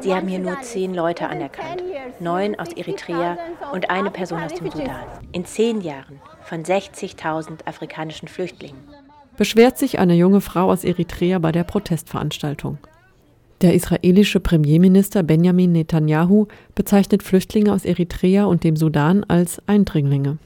[0.00, 1.82] Sie haben hier nur zehn Leute anerkannt.
[2.20, 3.36] Neun aus Eritrea
[3.72, 5.02] und eine Person aus dem Sudan.
[5.32, 8.78] In zehn Jahren von 60.000 afrikanischen Flüchtlingen.
[9.36, 12.78] Beschwert sich eine junge Frau aus Eritrea bei der Protestveranstaltung.
[13.60, 20.38] Der israelische Premierminister Benjamin Netanyahu bezeichnet Flüchtlinge aus Eritrea und dem Sudan als Eindringlinge.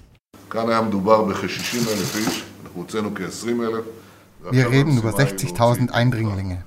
[4.50, 6.64] Wir reden über 60.000 Eindringlinge.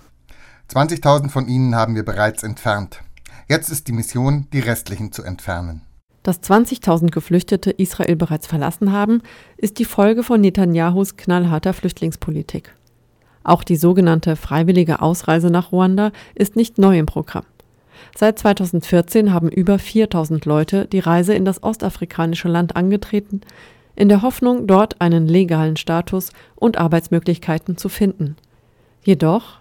[0.70, 3.02] 20.000 von ihnen haben wir bereits entfernt.
[3.48, 5.82] Jetzt ist die Mission, die restlichen zu entfernen.
[6.24, 9.22] Dass 20.000 Geflüchtete Israel bereits verlassen haben,
[9.58, 12.76] ist die Folge von Netanyahus knallharter Flüchtlingspolitik.
[13.44, 17.46] Auch die sogenannte freiwillige Ausreise nach Ruanda ist nicht neu im Programm.
[18.16, 23.42] Seit 2014 haben über 4000 Leute die Reise in das ostafrikanische Land angetreten,
[23.96, 28.38] in der Hoffnung, dort einen legalen Status und Arbeitsmöglichkeiten zu finden.
[29.04, 29.61] Jedoch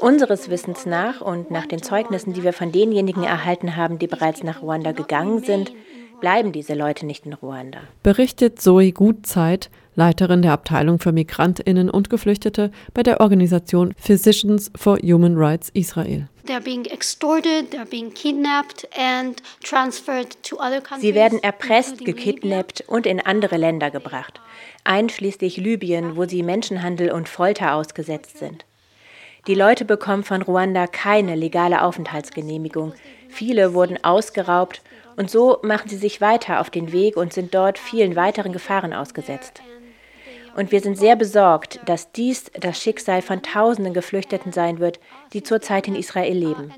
[0.00, 4.42] Unseres Wissens nach und nach den Zeugnissen, die wir von denjenigen erhalten haben, die bereits
[4.42, 5.72] nach Ruanda gegangen sind,
[6.20, 7.78] bleiben diese Leute nicht in Ruanda.
[8.02, 14.98] Berichtet Zoe Gutzeit, Leiterin der Abteilung für Migrantinnen und Geflüchtete bei der Organisation Physicians for
[14.98, 16.28] Human Rights Israel.
[20.98, 24.40] Sie werden erpresst, gekidnappt und in andere Länder gebracht,
[24.86, 28.64] einschließlich Libyen, wo sie Menschenhandel und Folter ausgesetzt sind.
[29.46, 32.94] Die Leute bekommen von Ruanda keine legale Aufenthaltsgenehmigung.
[33.28, 34.82] Viele wurden ausgeraubt
[35.16, 38.92] Und so machen sie sich weiter auf den Weg und sind dort vielen weiteren Gefahren
[38.92, 39.62] ausgesetzt.
[40.56, 45.00] Und wir sind sehr besorgt, dass dies das Schicksal von tausenden Geflüchteten sein wird,
[45.32, 46.72] die zurzeit in Israel leben.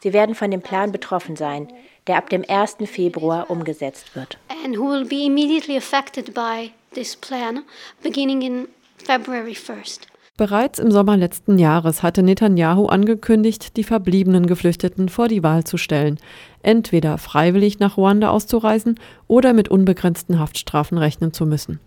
[0.00, 1.68] Sie werden von dem Plan betroffen sein,
[2.06, 2.76] der ab dem 1.
[2.86, 4.38] Februar umgesetzt wird.
[4.64, 7.62] And who will be immediately affected by this plan
[8.02, 10.00] beginning in February 1st.
[10.36, 15.78] Bereits im Sommer letzten Jahres hatte Netanyahu angekündigt, die verbliebenen Geflüchteten vor die Wahl zu
[15.78, 16.18] stellen,
[16.62, 21.80] entweder freiwillig nach Ruanda auszureisen oder mit unbegrenzten Haftstrafen rechnen zu müssen.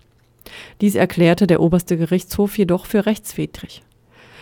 [0.81, 3.83] Dies erklärte der oberste Gerichtshof jedoch für rechtswidrig.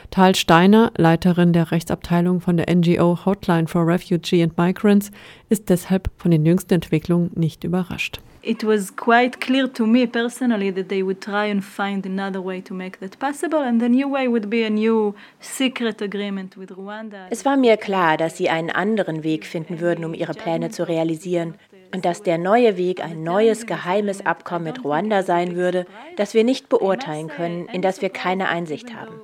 [0.09, 5.11] Tal Steiner, Leiterin der Rechtsabteilung von der NGO Hotline for Refugee and Migrants,
[5.49, 8.21] ist deshalb von den jüngsten Entwicklungen nicht überrascht.
[8.47, 12.61] It was quite clear to me personally that they would try and find another way
[12.61, 16.71] to make that possible, and the new way would be a new secret agreement with
[16.71, 17.27] Rwanda.
[17.29, 20.87] Es war mir klar, dass sie einen anderen Weg finden würden, um ihre Pläne zu
[20.87, 21.55] realisieren
[21.93, 26.45] und dass der neue Weg ein neues geheimes Abkommen mit Ruanda sein würde, das wir
[26.45, 29.19] nicht beurteilen können, in das wir keine Einsicht haben.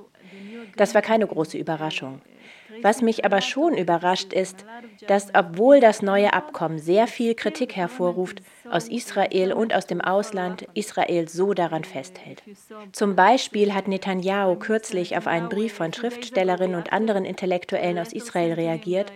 [0.76, 2.20] Das war keine große Überraschung.
[2.84, 4.66] Was mich aber schon überrascht ist,
[5.06, 10.66] dass obwohl das neue Abkommen sehr viel Kritik hervorruft, aus Israel und aus dem Ausland
[10.74, 12.42] Israel so daran festhält.
[12.92, 18.52] Zum Beispiel hat Netanyahu kürzlich auf einen Brief von Schriftstellerinnen und anderen Intellektuellen aus Israel
[18.52, 19.10] reagiert,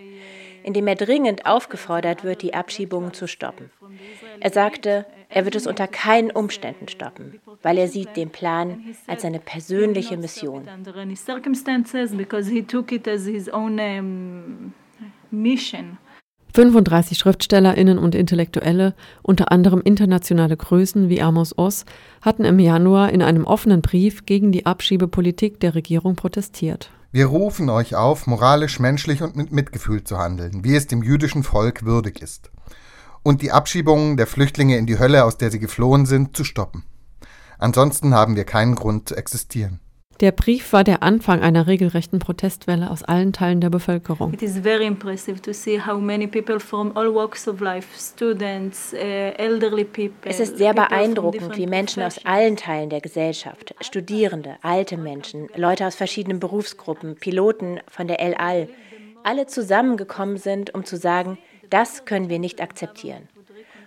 [0.63, 3.71] in dem er dringend aufgefordert wird, die Abschiebungen zu stoppen.
[4.41, 9.23] Er sagte, er wird es unter keinen Umständen stoppen, weil er sieht den Plan als
[9.23, 10.63] seine persönliche Mission.
[16.55, 21.85] 35 Schriftstellerinnen und Intellektuelle, unter anderem internationale Größen wie Amos Oz,
[22.23, 26.91] hatten im Januar in einem offenen Brief gegen die Abschiebepolitik der Regierung protestiert.
[27.13, 31.43] Wir rufen euch auf, moralisch, menschlich und mit Mitgefühl zu handeln, wie es dem jüdischen
[31.43, 32.51] Volk würdig ist.
[33.23, 36.85] Und die Abschiebungen der Flüchtlinge in die Hölle, aus der sie geflohen sind, zu stoppen.
[37.59, 39.81] Ansonsten haben wir keinen Grund zu existieren.
[40.21, 44.33] Der Brief war der Anfang einer regelrechten Protestwelle aus allen Teilen der Bevölkerung.
[44.33, 48.93] It is very impressive to see how many people from all walks of life, students,
[48.95, 50.29] uh, elderly people.
[50.29, 55.87] Es ist sehr beeindruckend, wie Menschen aus allen Teilen der Gesellschaft, Studierende, alte Menschen, Leute
[55.87, 58.69] aus verschiedenen Berufsgruppen, Piloten von der El Al,
[59.23, 61.39] alle zusammengekommen sind, um zu sagen,
[61.71, 63.29] das können wir nicht akzeptieren.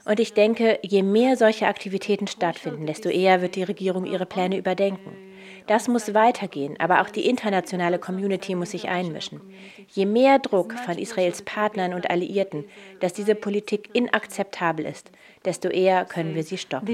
[0.06, 4.58] Und ich denke, je mehr solche Aktivitäten stattfinden, desto eher wird die Regierung ihre Pläne
[4.58, 5.12] überdenken.
[5.67, 9.41] Das muss weitergehen, aber auch die internationale Community muss sich einmischen.
[9.89, 12.65] Je mehr Druck von Israels Partnern und Alliierten,
[13.00, 15.12] dass diese Politik inakzeptabel ist,
[15.46, 16.88] desto eher können wir sie stoppen.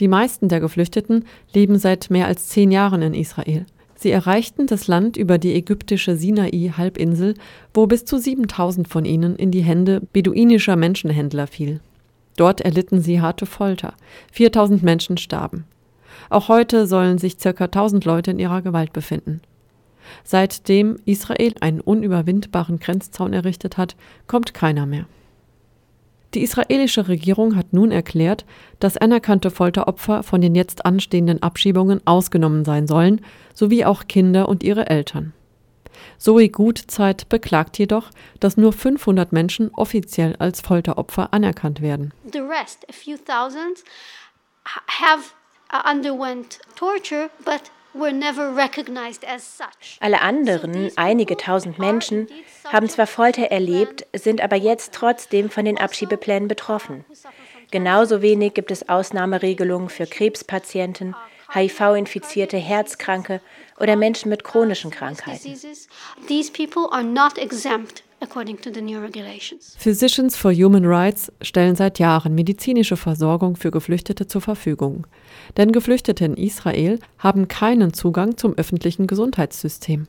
[0.00, 3.66] Die meisten der Geflüchteten leben seit mehr als zehn Jahren in Israel.
[4.02, 7.34] Sie erreichten das Land über die ägyptische Sinai-Halbinsel,
[7.72, 11.78] wo bis zu 7000 von ihnen in die Hände beduinischer Menschenhändler fiel.
[12.36, 13.94] Dort erlitten sie harte Folter.
[14.32, 15.66] 4000 Menschen starben.
[16.30, 17.50] Auch heute sollen sich ca.
[17.50, 19.40] 1000 Leute in ihrer Gewalt befinden.
[20.24, 23.94] Seitdem Israel einen unüberwindbaren Grenzzaun errichtet hat,
[24.26, 25.06] kommt keiner mehr.
[26.34, 28.46] Die israelische Regierung hat nun erklärt,
[28.80, 33.20] dass anerkannte Folteropfer von den jetzt anstehenden Abschiebungen ausgenommen sein sollen,
[33.54, 35.34] sowie auch Kinder und ihre Eltern.
[36.18, 42.14] Zoe Gutzeit beklagt jedoch, dass nur 500 Menschen offiziell als Folteropfer anerkannt werden.
[42.32, 43.84] The rest, a few thousands,
[44.64, 45.32] have
[45.72, 47.70] uh, underwent torture, but
[50.00, 52.26] Alle anderen, einige tausend Menschen,
[52.64, 57.04] haben zwar Folter erlebt, sind aber jetzt trotzdem von den Abschiebeplänen betroffen.
[57.70, 61.14] Genauso wenig gibt es Ausnahmeregelungen für Krebspatienten,
[61.52, 63.40] HIV-infizierte Herzkranke
[63.78, 65.58] oder Menschen mit chronischen Krankheiten.
[69.78, 75.06] Physicians for Human Rights stellen seit Jahren medizinische Versorgung für Geflüchtete zur Verfügung.
[75.56, 80.06] Denn Geflüchtete in Israel haben keinen Zugang zum öffentlichen Gesundheitssystem.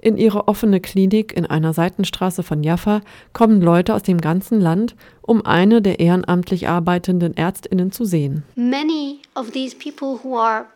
[0.00, 4.96] In ihre offene Klinik in einer Seitenstraße von Jaffa kommen Leute aus dem ganzen Land,
[5.22, 8.42] um eine der ehrenamtlich arbeitenden Ärztinnen zu sehen.
[8.56, 10.66] Many of these people who are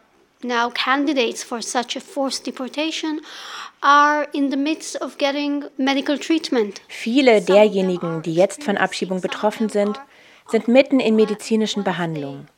[0.42, 3.20] now candidates for such a forced deportation
[3.82, 6.80] are in the midst of getting medical treatment.
[6.88, 10.00] Viele derjenigen, die jetzt von Abschiebung betroffen sind,
[10.48, 12.48] sind mitten in medizinischen Behandlungen.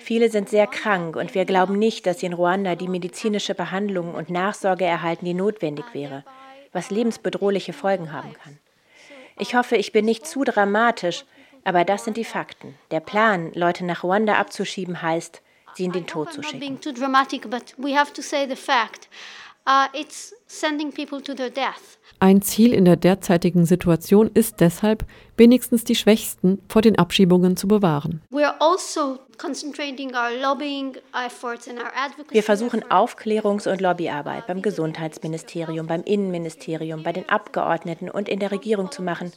[0.00, 4.14] Viele sind sehr krank und wir glauben nicht, dass sie in Ruanda die medizinische Behandlung
[4.14, 6.24] und Nachsorge erhalten, die notwendig wäre,
[6.72, 8.58] was lebensbedrohliche Folgen haben kann.
[9.36, 11.24] Ich hoffe, ich bin nicht zu dramatisch,
[11.64, 12.74] aber das sind die Fakten.
[12.90, 15.42] Der Plan, Leute nach Ruanda abzuschieben, heißt,
[15.78, 16.78] sie in den Tod zu schicken.
[19.68, 19.88] Uh.
[22.20, 25.04] Ein Ziel in der derzeitigen Situation ist deshalb,
[25.36, 28.22] wenigstens die Schwächsten vor den Abschiebungen zu bewahren.
[28.32, 28.64] Also
[32.30, 38.50] Wir versuchen Aufklärungs- und Lobbyarbeit beim Gesundheitsministerium, beim Innenministerium, bei den Abgeordneten und in der
[38.50, 39.32] Regierung zu machen.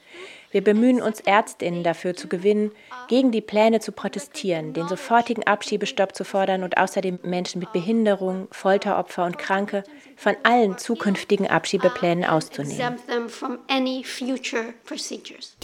[0.51, 2.71] Wir bemühen uns, Ärztinnen dafür zu gewinnen,
[3.07, 8.47] gegen die Pläne zu protestieren, den sofortigen Abschiebestopp zu fordern und außerdem Menschen mit Behinderung,
[8.51, 9.83] Folteropfer und Kranke
[10.17, 12.97] von allen zukünftigen Abschiebeplänen auszunehmen.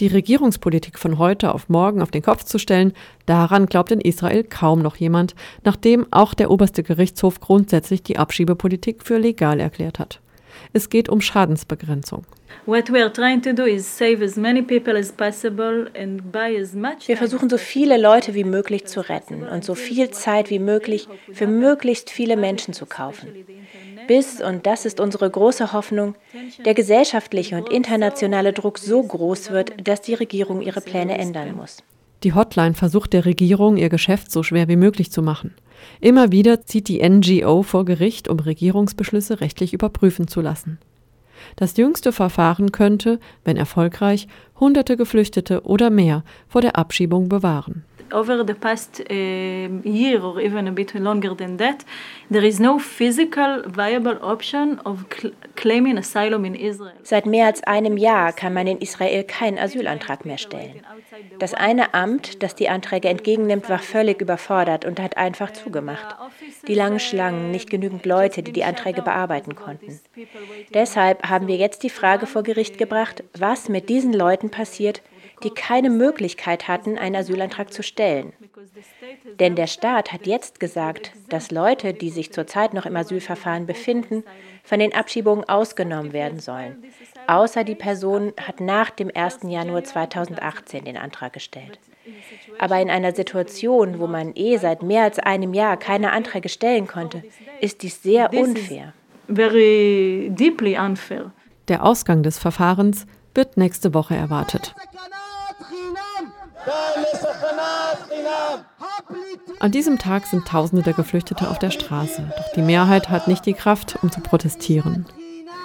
[0.00, 2.94] Die Regierungspolitik von heute auf morgen auf den Kopf zu stellen,
[3.26, 5.34] daran glaubt in Israel kaum noch jemand,
[5.64, 10.20] nachdem auch der oberste Gerichtshof grundsätzlich die Abschiebepolitik für legal erklärt hat.
[10.72, 12.24] Es geht um Schadensbegrenzung.
[12.66, 12.84] Wir
[17.16, 21.46] versuchen so viele Leute wie möglich zu retten und so viel Zeit wie möglich für
[21.46, 23.28] möglichst viele Menschen zu kaufen.
[24.06, 26.14] Bis, und das ist unsere große Hoffnung,
[26.64, 31.78] der gesellschaftliche und internationale Druck so groß wird, dass die Regierung ihre Pläne ändern muss.
[32.24, 35.54] Die Hotline versucht der Regierung, ihr Geschäft so schwer wie möglich zu machen.
[36.00, 40.78] Immer wieder zieht die NGO vor Gericht, um Regierungsbeschlüsse rechtlich überprüfen zu lassen.
[41.56, 44.28] Das jüngste Verfahren könnte, wenn erfolgreich,
[44.60, 49.14] hunderte Geflüchtete oder mehr vor der Abschiebung bewahren over the past uh,
[49.84, 51.84] year or even a bit longer than that,
[52.30, 56.94] there is no physical viable option of cl claiming asylum in Israel.
[57.02, 60.82] Seit mehr als einem Jahr kann man in Israel keinen Asylantrag mehr stellen.
[61.38, 66.16] Das eine Amt, das die Anträge entgegennimmt, war völlig überfordert und hat einfach zugemacht.
[66.68, 70.00] Die langen Schlangen, nicht genügend Leute, die die Anträge bearbeiten konnten.
[70.72, 75.02] Deshalb haben wir jetzt die Frage vor Gericht gebracht, was mit diesen Leuten passiert,
[75.44, 78.32] die keine Möglichkeit hatten, einen Asylantrag zu stellen.
[79.38, 84.24] Denn der Staat hat jetzt gesagt, dass Leute, die sich zurzeit noch im Asylverfahren befinden,
[84.64, 86.82] von den Abschiebungen ausgenommen werden sollen.
[87.26, 89.40] Außer die Person hat nach dem 1.
[89.44, 91.78] Januar 2018 den Antrag gestellt.
[92.58, 96.86] Aber in einer Situation, wo man eh seit mehr als einem Jahr keine Anträge stellen
[96.86, 97.22] konnte,
[97.60, 98.94] ist dies sehr unfair.
[101.68, 104.74] Der Ausgang des Verfahrens wird nächste Woche erwartet.
[109.60, 113.46] An diesem Tag sind Tausende der Geflüchtete auf der Straße, doch die Mehrheit hat nicht
[113.46, 115.06] die Kraft, um zu protestieren.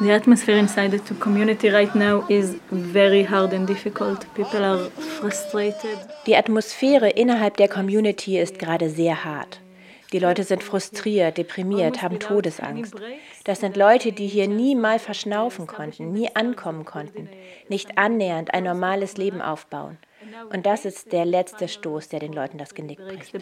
[0.01, 4.25] The atmosphere inside the community right now is very hard and difficult.
[4.33, 4.89] People are
[5.19, 5.97] frustrated.
[6.25, 9.59] Die Atmosphäre innerhalb der Community ist gerade sehr hart.
[10.13, 12.93] Die Leute sind frustriert, deprimiert, haben Todesangst.
[13.43, 17.27] Das sind Leute, die hier nie mal verschnaufen konnten, nie ankommen konnten,
[17.67, 19.97] nicht annähernd ein normales Leben aufbauen.
[20.51, 23.33] Und das ist der letzte Stoß, der den Leuten das Genick bricht.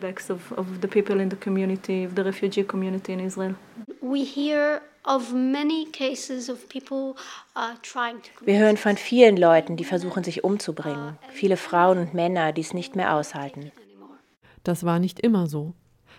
[8.46, 11.18] Wir hören von vielen Leuten, die versuchen, sich umzubringen.
[11.30, 13.72] Viele Frauen und Männer, die es nicht mehr aushalten.
[14.64, 15.74] Das war nicht immer so.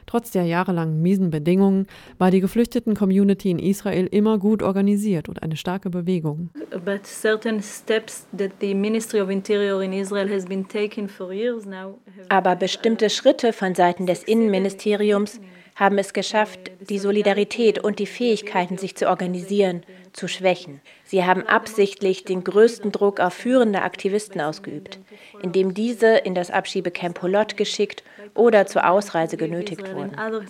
[0.07, 1.87] Trotz der jahrelangen miesen Bedingungen
[2.19, 6.51] war die geflüchteten Community in Israel immer gut organisiert und eine starke Bewegung.
[6.85, 11.65] But certain steps that the Ministry of Interior in Israel has been taking for years
[11.65, 11.99] now.
[12.29, 15.41] Aber bestimmte Schritte von Seiten des Innenministeriums
[15.75, 19.83] haben es geschafft, die Solidarität und die Fähigkeiten, sich zu organisieren,
[20.13, 20.81] zu schwächen.
[21.05, 24.99] Sie haben absichtlich den größten Druck auf führende Aktivisten ausgeübt,
[25.43, 28.03] indem diese in das Abschiebecamp Polot geschickt
[28.35, 30.15] oder zur Ausreise genötigt wurden.
[30.17, 30.43] Also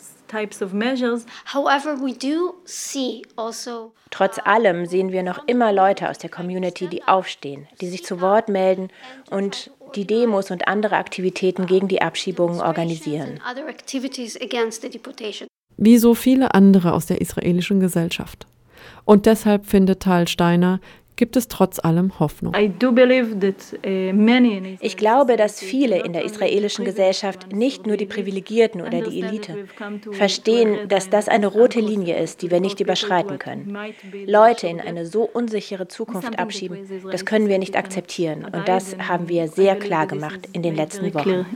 [4.10, 8.20] Trotz allem sehen wir noch immer Leute aus der Community, die aufstehen, die sich zu
[8.20, 8.88] Wort melden
[9.30, 13.40] und die Demos und andere Aktivitäten gegen die Abschiebungen organisieren.
[15.76, 18.46] Wie so viele andere aus der israelischen Gesellschaft.
[19.04, 20.80] Und deshalb findet Tal Steiner,
[21.16, 22.52] gibt es trotz allem Hoffnung.
[22.52, 22.70] Uh,
[24.80, 29.66] ich glaube, dass viele in der israelischen Gesellschaft, nicht nur die Privilegierten oder die Elite,
[30.10, 33.76] verstehen, dass das eine rote Linie ist, die wir nicht überschreiten können.
[34.26, 36.78] Leute in eine so unsichere Zukunft abschieben,
[37.10, 38.44] das können wir nicht akzeptieren.
[38.44, 41.46] Und das haben wir sehr klar gemacht in den letzten Wochen.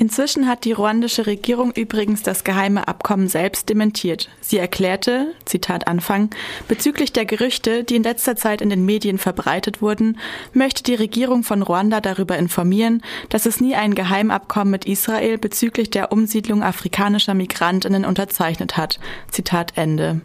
[0.00, 4.30] Inzwischen hat die ruandische Regierung übrigens das geheime Abkommen selbst dementiert.
[4.40, 6.30] Sie erklärte, Zitat Anfang,
[6.68, 10.18] bezüglich der Gerüchte, die in letzter Zeit in den Medien verbreitet wurden,
[10.54, 15.90] möchte die Regierung von Ruanda darüber informieren, dass es nie ein Geheimabkommen mit Israel bezüglich
[15.90, 19.00] der Umsiedlung afrikanischer Migrantinnen unterzeichnet hat.
[19.30, 20.22] Zitat Ende.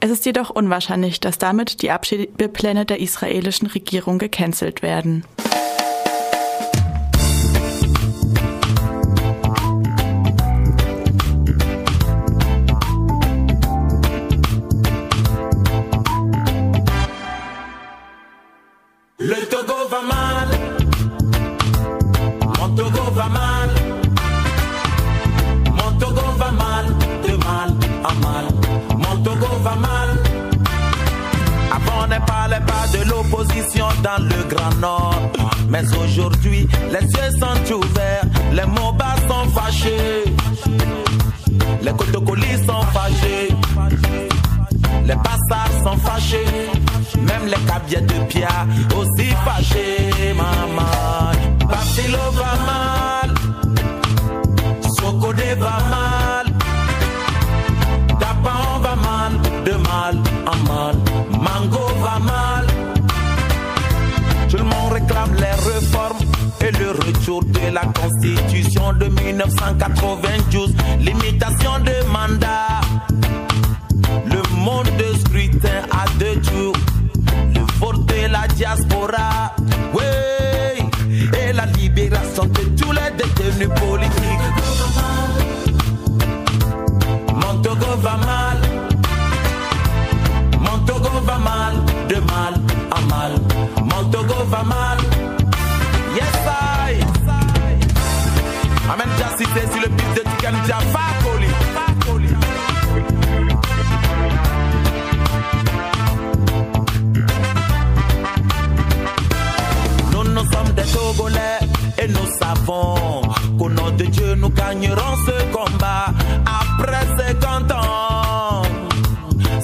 [0.00, 5.24] Es ist jedoch unwahrscheinlich, dass damit die Abschiebepläne der israelischen Regierung gecancelt werden.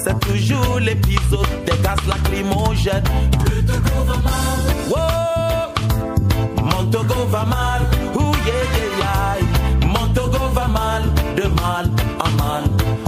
[0.09, 3.03] C'est toujours l'épisode des gaz lacrymogènes.
[3.45, 4.59] Le Togo va mal.
[4.89, 6.63] Wow.
[6.63, 7.81] Mon Togo va mal.
[8.15, 9.87] Ouh, yeah, yeah, yeah.
[9.87, 11.03] Mon Togo va mal.
[11.35, 11.91] De mal
[12.25, 12.63] en mal.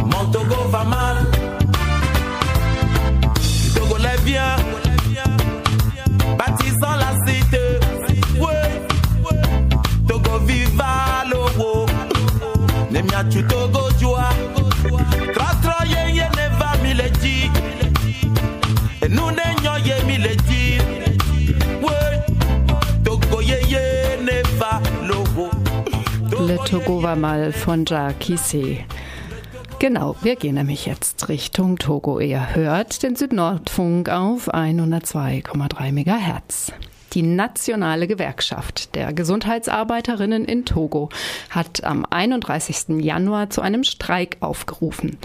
[0.06, 1.26] Mon Togo va mal.
[3.74, 4.71] Togo lève bien.
[26.72, 28.86] Togo war mal von Jackie C.
[29.80, 32.22] Genau, wir gehen nämlich jetzt Richtung Togo.
[32.22, 36.72] Ihr hört den Südnordfunk auf 102,3 MHz.
[37.14, 41.10] Die nationale Gewerkschaft der Gesundheitsarbeiterinnen in Togo
[41.50, 43.02] hat am 31.
[43.04, 45.18] Januar zu einem Streik aufgerufen.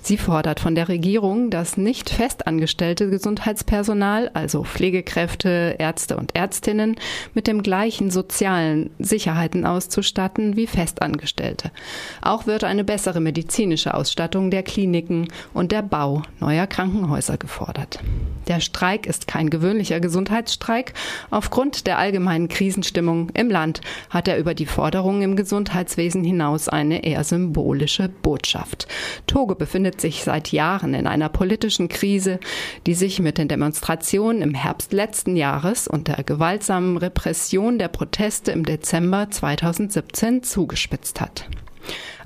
[0.00, 6.96] Sie fordert von der Regierung, das nicht festangestellte Gesundheitspersonal, also Pflegekräfte, Ärzte und Ärztinnen,
[7.34, 11.72] mit dem gleichen sozialen Sicherheiten auszustatten wie Festangestellte.
[12.22, 17.98] Auch wird eine bessere medizinische Ausstattung der Kliniken und der Bau neuer Krankenhäuser gefordert.
[18.48, 20.92] Der Streik ist kein gewöhnlicher Gesundheitsstreik.
[21.34, 27.02] Aufgrund der allgemeinen Krisenstimmung im Land hat er über die Forderungen im Gesundheitswesen hinaus eine
[27.02, 28.86] eher symbolische Botschaft.
[29.26, 32.38] Togo befindet sich seit Jahren in einer politischen Krise,
[32.86, 38.52] die sich mit den Demonstrationen im Herbst letzten Jahres und der gewaltsamen Repression der Proteste
[38.52, 41.48] im Dezember 2017 zugespitzt hat.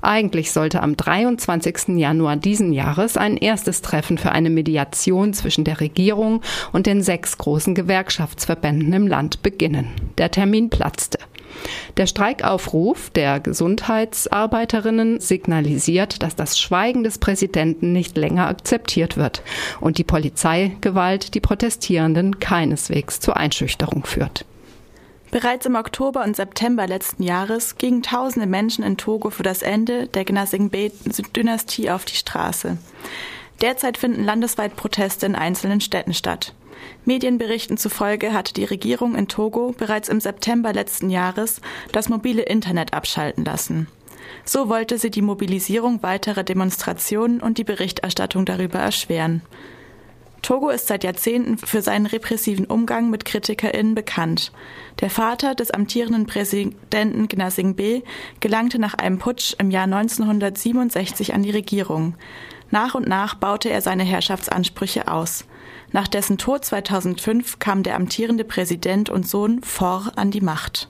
[0.01, 1.97] Eigentlich sollte am 23.
[1.97, 6.41] Januar diesen Jahres ein erstes Treffen für eine Mediation zwischen der Regierung
[6.71, 9.87] und den sechs großen Gewerkschaftsverbänden im Land beginnen.
[10.17, 11.19] Der Termin platzte.
[11.97, 19.41] Der Streikaufruf der Gesundheitsarbeiterinnen signalisiert, dass das Schweigen des Präsidenten nicht länger akzeptiert wird
[19.81, 24.45] und die Polizeigewalt die Protestierenden keineswegs zur Einschüchterung führt.
[25.31, 30.07] Bereits im Oktober und September letzten Jahres gingen tausende Menschen in Togo für das Ende
[30.07, 32.77] der Gnassingbé-Dynastie auf die Straße.
[33.61, 36.53] Derzeit finden landesweit Proteste in einzelnen Städten statt.
[37.05, 41.61] Medienberichten zufolge hatte die Regierung in Togo bereits im September letzten Jahres
[41.91, 43.87] das mobile Internet abschalten lassen.
[44.45, 49.41] So wollte sie die Mobilisierung weiterer Demonstrationen und die Berichterstattung darüber erschweren.
[50.41, 54.51] Togo ist seit Jahrzehnten für seinen repressiven Umgang mit KritikerInnen bekannt.
[55.01, 58.03] Der Vater des amtierenden Präsidenten Gnassingbé
[58.39, 62.15] gelangte nach einem Putsch im Jahr 1967 an die Regierung.
[62.71, 65.45] Nach und nach baute er seine Herrschaftsansprüche aus.
[65.91, 70.89] Nach dessen Tod 2005 kam der amtierende Präsident und Sohn Faure an die Macht.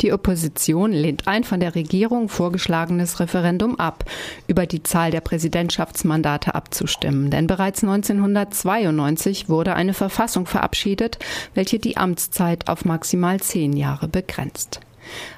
[0.00, 4.04] Die Opposition lehnt ein von der Regierung vorgeschlagenes Referendum ab,
[4.46, 7.30] über die Zahl der Präsidentschaftsmandate abzustimmen.
[7.30, 11.18] Denn bereits 1992 wurde eine Verfassung verabschiedet,
[11.54, 14.80] welche die Amtszeit auf maximal zehn Jahre begrenzt.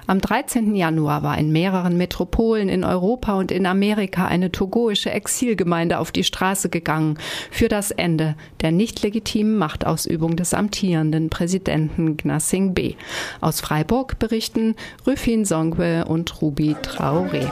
[0.07, 0.75] Am 13.
[0.75, 6.25] Januar war in mehreren Metropolen in Europa und in Amerika eine togoische Exilgemeinde auf die
[6.25, 7.19] Straße gegangen
[7.51, 12.97] für das Ende der nicht legitimen Machtausübung des amtierenden Präsidenten Gnassingbé.
[13.41, 14.75] Aus Freiburg berichten
[15.07, 17.51] Rüfin Songwe und Ruby Traoré.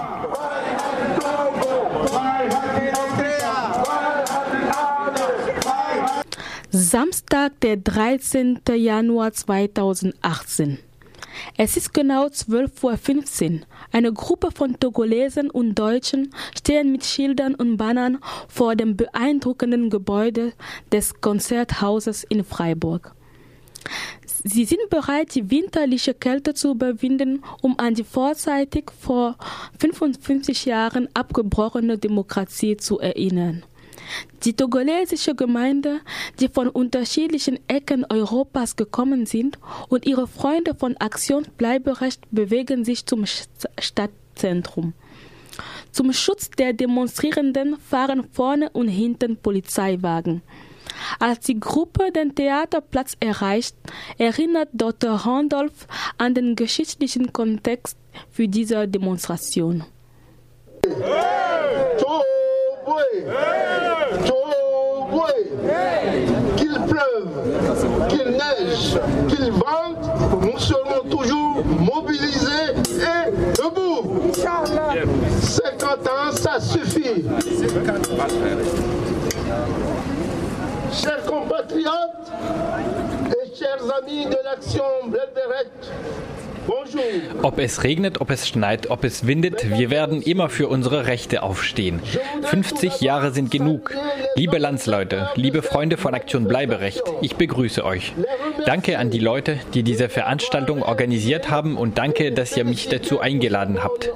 [6.70, 8.60] Samstag, der 13.
[8.76, 10.78] Januar 2018.
[11.56, 13.66] Es ist genau 12.15 Uhr.
[13.92, 18.18] Eine Gruppe von Togolesen und Deutschen stehen mit Schildern und Bannern
[18.48, 20.52] vor dem beeindruckenden Gebäude
[20.92, 23.14] des Konzerthauses in Freiburg.
[24.44, 29.36] Sie sind bereit, die winterliche Kälte zu überwinden, um an die vorzeitig vor
[29.80, 33.64] 55 Jahren abgebrochene Demokratie zu erinnern.
[34.44, 36.00] Die togolesische Gemeinde,
[36.40, 43.06] die von unterschiedlichen Ecken Europas gekommen sind, und ihre Freunde von Aktion Bleiberecht bewegen sich
[43.06, 44.92] zum Stadtzentrum.
[45.92, 50.42] Zum Schutz der Demonstrierenden fahren vorne und hinten Polizeiwagen.
[51.18, 53.74] Als die Gruppe den Theaterplatz erreicht,
[54.18, 55.12] erinnert Dr.
[55.12, 55.86] Randolph
[56.18, 57.96] an den geschichtlichen Kontext
[58.30, 59.84] für diese Demonstration.
[63.26, 63.75] Hey!
[66.56, 68.98] Qu'il pleuve, qu'il neige,
[69.28, 74.32] qu'il vente, nous serons toujours mobilisés et debout.
[74.34, 77.24] 50 ans, ça suffit.
[80.92, 82.32] Chers compatriotes
[83.30, 85.70] et chers amis de l'action Blederet,
[87.42, 91.42] Ob es regnet, ob es schneit, ob es windet, wir werden immer für unsere Rechte
[91.42, 92.00] aufstehen.
[92.42, 93.94] 50 Jahre sind genug.
[94.34, 98.14] Liebe Landsleute, liebe Freunde von Aktion Bleiberecht, ich begrüße euch.
[98.64, 103.20] Danke an die Leute, die diese Veranstaltung organisiert haben und danke, dass ihr mich dazu
[103.20, 104.10] eingeladen habt.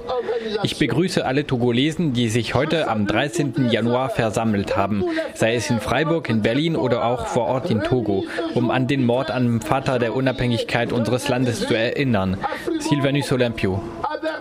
[0.63, 3.69] Ich begrüße alle Togolesen, die sich heute am 13.
[3.71, 8.25] Januar versammelt haben, sei es in Freiburg, in Berlin oder auch vor Ort in Togo,
[8.55, 12.37] um an den Mord am Vater der Unabhängigkeit unseres Landes zu erinnern.
[12.79, 13.81] Sylvanus Olympio.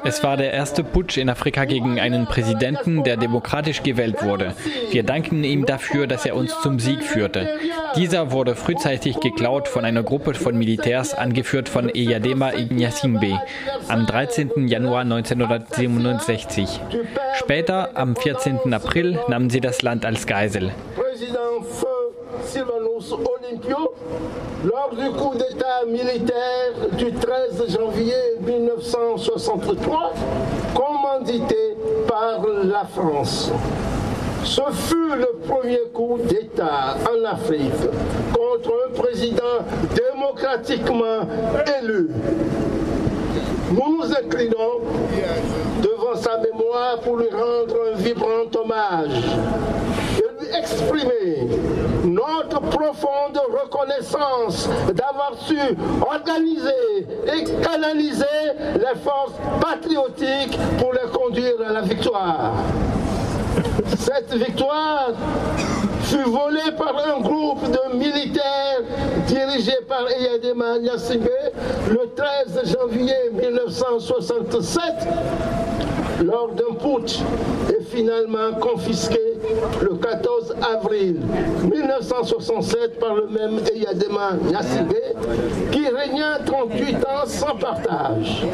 [0.03, 4.55] Es war der erste Putsch in Afrika gegen einen Präsidenten, der demokratisch gewählt wurde.
[4.91, 7.49] Wir danken ihm dafür, dass er uns zum Sieg führte.
[7.95, 13.41] Dieser wurde frühzeitig geklaut von einer Gruppe von Militärs, angeführt von Eyadema Ignasimbe,
[13.87, 14.67] am 13.
[14.67, 16.79] Januar 1967.
[17.35, 18.73] Später, am 14.
[18.73, 20.71] April, nahmen sie das Land als Geisel.
[22.45, 23.88] Sylvanus Olympio
[24.65, 30.13] lors du coup d'État militaire du 13 janvier 1963,
[30.73, 31.75] commandité
[32.07, 33.51] par la France.
[34.43, 37.71] Ce fut le premier coup d'État en Afrique
[38.33, 39.59] contre un président
[39.95, 41.21] démocratiquement
[41.81, 42.09] élu.
[43.71, 44.81] Nous nous inclinons
[45.81, 49.23] devant sa mémoire pour lui rendre un vibrant hommage
[50.17, 51.47] et lui exprimer
[52.09, 55.57] notre profonde reconnaissance d'avoir su
[56.01, 58.25] organiser et canaliser
[58.75, 62.53] les forces patriotiques pour les conduire à la victoire.
[63.97, 65.11] Cette victoire
[66.03, 68.81] fut volée par un groupe de militaires
[69.27, 71.29] dirigé par Eyadema Nyasimbe
[71.89, 74.81] le 13 janvier 1967
[76.23, 77.19] lors d'un putsch
[77.69, 79.19] et finalement confisqué
[79.81, 81.15] le 14 avril
[81.63, 84.93] 1967 par le même Eyadema Nyasimbe
[85.71, 88.45] qui régna 38 ans sans partage.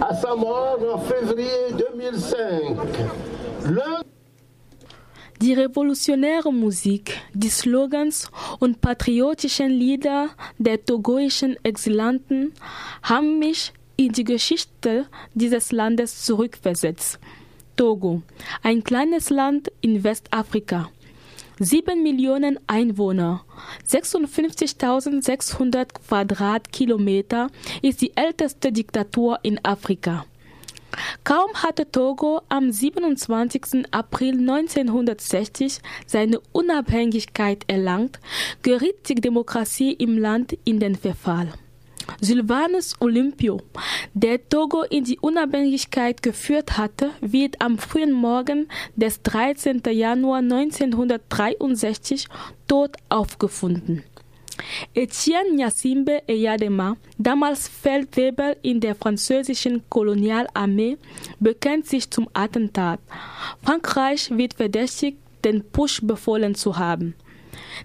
[0.00, 2.76] À sa mort en février 2005,
[3.66, 4.02] l'un
[5.40, 8.28] Die revolutionäre Musik, die Slogans
[8.58, 12.52] und patriotischen Lieder der togoischen Exilanten
[13.04, 17.18] haben mich in die Geschichte dieses Landes zurückversetzt.
[17.76, 18.22] Togo,
[18.62, 20.88] ein kleines Land in Westafrika.
[21.58, 23.44] Sieben Millionen Einwohner,
[23.88, 27.48] 56.600 Quadratkilometer
[27.82, 30.24] ist die älteste Diktatur in Afrika.
[31.24, 33.84] Kaum hatte Togo am 27.
[33.90, 38.20] April 1960 seine Unabhängigkeit erlangt,
[38.62, 41.52] geriet die Demokratie im Land in den Verfall.
[42.20, 43.60] Sylvanus Olympio,
[44.14, 49.82] der Togo in die Unabhängigkeit geführt hatte, wird am frühen Morgen des 13.
[49.90, 52.26] Januar 1963
[52.66, 54.02] tot aufgefunden.
[54.94, 60.98] Etienne Nyasimbe Eyadema, damals Feldwebel in der französischen Kolonialarmee,
[61.38, 63.00] bekennt sich zum Attentat.
[63.62, 67.14] Frankreich wird verdächtigt, den Putsch befohlen zu haben.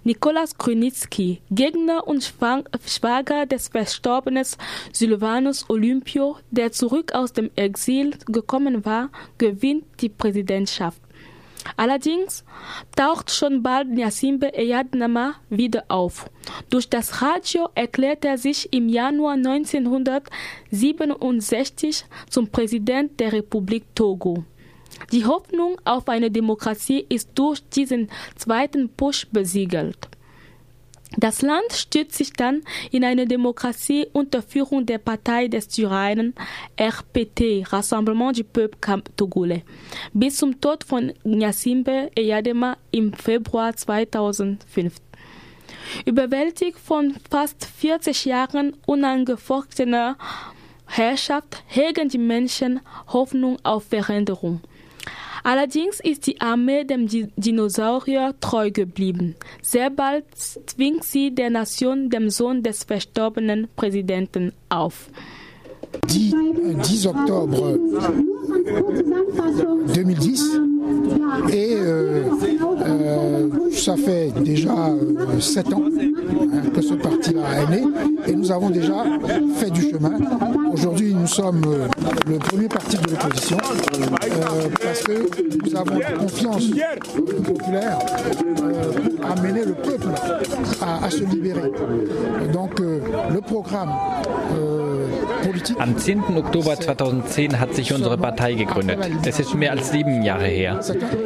[0.04, 4.46] Nikolaus Krunitzky, Gegner und Schwager des verstorbenen
[4.92, 11.00] Sylvanus Olympio, der zurück aus dem Exil gekommen war, gewinnt die Präsidentschaft.
[11.78, 12.44] Allerdings
[12.96, 16.30] taucht schon bald Nyasimbe Eyadnama wieder auf.
[16.70, 24.44] Durch das Radio erklärt er sich im Januar 1967 zum Präsident der Republik Togo.
[25.12, 30.10] Die Hoffnung auf eine Demokratie ist durch diesen zweiten Push besiegelt.
[31.18, 36.34] Das Land stützt sich dann in eine Demokratie unter Führung der Partei des Tyrannen
[36.80, 39.62] RPT, Rassemblement du Peuple Togolais,
[40.14, 44.96] bis zum Tod von Nyasimbe Eyadema im Februar 2005.
[46.06, 50.18] Überwältigt von fast 40 Jahren unangefochtener
[50.88, 54.62] Herrschaft hegen die Menschen Hoffnung auf Veränderung.
[55.44, 59.36] Allerdings ist die Armee dem Dinosaurier treu geblieben.
[59.62, 65.10] Sehr bald zwingt sie der Nation dem Sohn des verstorbenen Präsidenten auf.
[66.08, 67.80] 10, 10 octobre
[69.94, 70.60] 2010
[71.52, 72.24] et euh,
[72.86, 77.42] euh, ça fait déjà euh, 7 ans hein, que ce parti-là
[77.72, 79.04] est et nous avons déjà
[79.56, 80.14] fait du chemin.
[80.72, 81.88] Aujourd'hui, nous sommes euh,
[82.28, 83.58] le premier parti de l'opposition
[84.82, 85.28] parce que
[85.64, 86.70] nous avons confiance
[87.46, 88.00] populaire
[89.24, 90.08] à mener le peuple
[90.82, 91.72] à, se libérer.
[92.52, 93.92] Donc le programme
[95.78, 96.24] Am 10.
[96.36, 99.00] Oktober 2010 hat sich unsere Partei gegründet.
[99.26, 100.80] Es ist mehr als sieben Jahre her.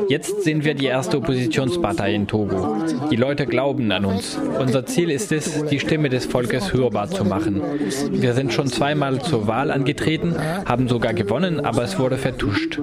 [0.09, 2.77] Jetzt sind wir die erste Oppositionspartei in Togo.
[3.09, 4.37] Die Leute glauben an uns.
[4.59, 7.61] Unser Ziel ist es, die Stimme des Volkes hörbar zu machen.
[8.11, 12.79] Wir sind schon zweimal zur Wahl angetreten, haben sogar gewonnen, aber es wurde vertuscht.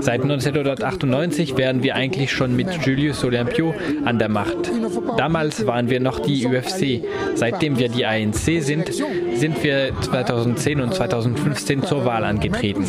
[0.00, 3.74] Seit 1998 wären wir eigentlich schon mit Julius Olympio
[4.04, 4.70] an der Macht.
[5.16, 7.02] Damals waren wir noch die UFC.
[7.34, 8.90] Seitdem wir die ANC sind,
[9.34, 12.84] sind wir 2010 und 2015 zur Wahl angetreten.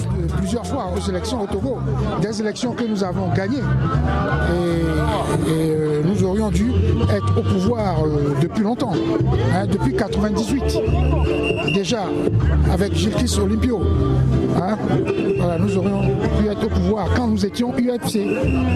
[6.20, 6.72] Nous aurions dû
[7.16, 10.80] être au pouvoir euh, depuis longtemps, hein, depuis 98.
[11.74, 12.04] Déjà,
[12.72, 13.80] avec Gilles Christ Olympio.
[14.62, 14.78] hein.
[15.60, 16.02] nous aurions
[16.40, 18.20] pu être au pouvoir quand nous étions UFC.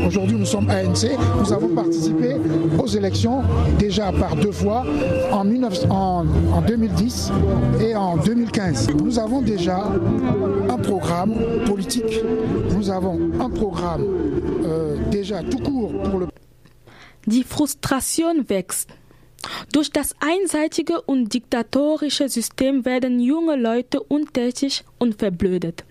[0.08, 1.10] Aujourd'hui, nous sommes ANC.
[1.39, 2.36] Nous avons participé
[2.82, 3.41] aux élections
[3.80, 4.84] déjà par deux fois
[5.32, 7.32] en, 19 en- en 2010
[7.82, 8.88] et en 2015.
[9.04, 9.84] Nous avons déjà
[10.70, 11.34] un programme
[11.66, 12.22] politique.
[12.76, 14.04] Nous avons un programme
[14.66, 16.28] euh, déjà tout court pour le
[17.26, 18.89] Die Frustration wächst.
[19.71, 25.86] Durch das einseitige und diktatorische System werden junge Leute untätig und verblödet.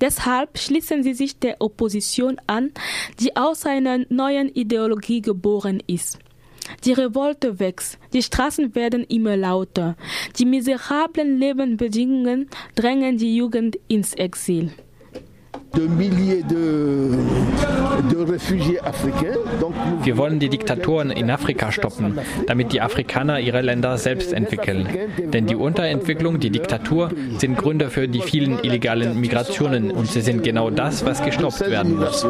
[0.00, 2.72] Deshalb schließen sie sich der Opposition an,
[3.20, 6.18] die aus einer neuen Ideologie geboren ist.
[6.84, 9.96] Die Revolte wächst, die Straßen werden immer lauter,
[10.38, 14.72] die miserablen Lebensbedingungen drängen die Jugend ins Exil.
[20.02, 24.88] Wir wollen die Diktatoren in Afrika stoppen, damit die Afrikaner ihre Länder selbst entwickeln.
[25.32, 30.42] Denn die Unterentwicklung, die Diktatur sind Gründe für die vielen illegalen Migrationen und sie sind
[30.42, 32.26] genau das, was gestoppt werden muss.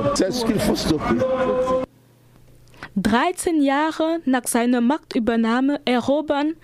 [2.96, 6.54] 13 Jahre nach seiner Machtübernahme erobern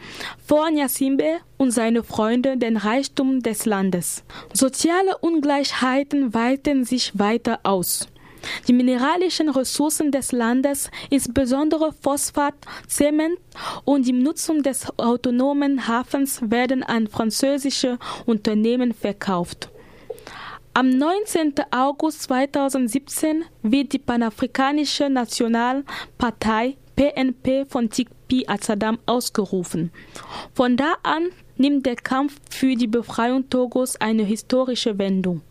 [0.47, 4.25] vor Nyasimbe und seine Freunde den Reichtum des Landes.
[4.53, 8.09] Soziale Ungleichheiten weiten sich weiter aus.
[8.69, 12.55] Die mineralischen Ressourcen des Landes, insbesondere Phosphat,
[12.87, 13.39] Zement
[13.85, 19.71] und die Nutzung des autonomen Hafens werden an französische Unternehmen verkauft.
[20.77, 21.55] Am 19.
[21.71, 29.93] August 2017 wird die Panafrikanische Nationalpartei PNP von Tikpi Azadam ausgerufen.
[30.53, 35.43] Von da an nimmt der Kampf für die Befreiung Togos eine historische Wendung.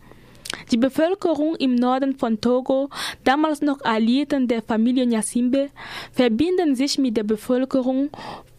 [0.70, 2.90] Die Bevölkerung im Norden von Togo,
[3.24, 5.70] damals noch Alliierten der Familie Nyasimbe,
[6.12, 8.10] verbinden sich mit der Bevölkerung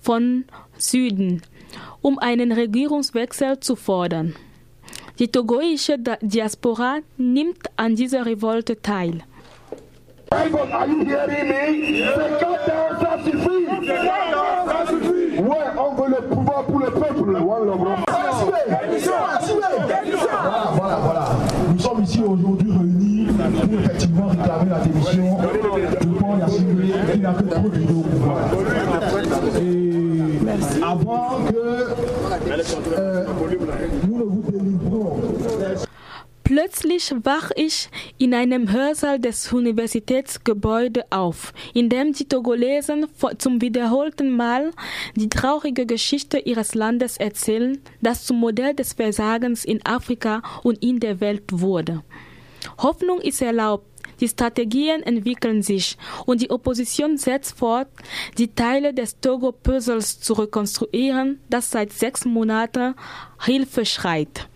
[0.01, 0.45] von
[0.80, 1.43] Süden,
[2.01, 4.36] um einen Regierungswechsel zu fordern.
[5.20, 9.24] Die togoische Diaspora nimmt an dieser Revolte teil.
[10.32, 10.47] Are
[10.88, 12.03] you hearing me?
[12.03, 13.66] 50 ans, ça suffit.
[14.68, 15.39] Ça suffit.
[15.41, 17.32] Ouais, on veut le pouvoir pour le peuple.
[17.38, 17.76] Voilà, Voilà,
[20.76, 21.26] voilà, voilà.
[21.72, 27.34] Nous sommes ici aujourd'hui réunis pour effectivement réclamer la démission de Paul Yassine qui n'a
[27.34, 28.38] que trop de au pouvoir.
[29.61, 31.55] Et avant que
[32.97, 33.26] euh,
[34.07, 34.74] nous ne vous délivrons
[36.46, 37.89] Plötzlich wach ich
[38.20, 43.08] in einem Hörsaal des Universitätsgebäudes auf, in dem die Togolesen
[43.39, 44.70] zum wiederholten Mal
[45.16, 51.00] die traurige Geschichte ihres Landes erzählen, das zum Modell des Versagens in Afrika und in
[51.00, 52.04] der Welt wurde.
[52.78, 53.88] Hoffnung ist erlaubt.
[54.20, 57.88] Die Strategien entwickeln sich und die Opposition setzt fort,
[58.38, 62.93] die Teile des Togo-Puzzles zu rekonstruieren, das seit sechs Monaten
[63.43, 64.48] Hilfe schreit.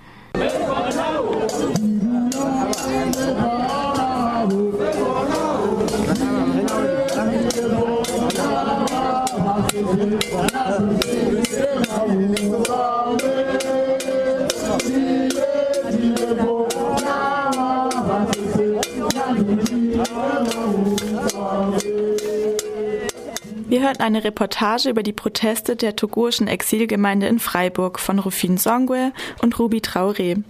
[23.67, 29.11] Wir hörten eine Reportage über die Proteste der togoischen Exilgemeinde in Freiburg von Rufin Songwe
[29.43, 30.43] und Ruby Traoré.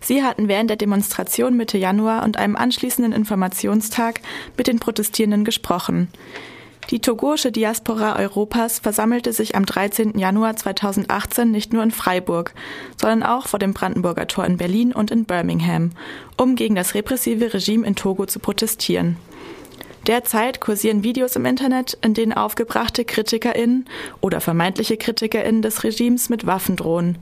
[0.00, 4.20] Sie hatten während der Demonstration Mitte Januar und einem anschließenden Informationstag
[4.56, 6.08] mit den Protestierenden gesprochen.
[6.90, 10.18] Die togoische Diaspora Europas versammelte sich am 13.
[10.18, 12.54] Januar 2018 nicht nur in Freiburg,
[13.00, 15.92] sondern auch vor dem Brandenburger Tor in Berlin und in Birmingham,
[16.36, 19.16] um gegen das repressive Regime in Togo zu protestieren.
[20.06, 23.86] Derzeit kursieren Videos im Internet, in denen aufgebrachte KritikerInnen
[24.20, 27.16] oder vermeintliche KritikerInnen des Regimes mit Waffen drohen.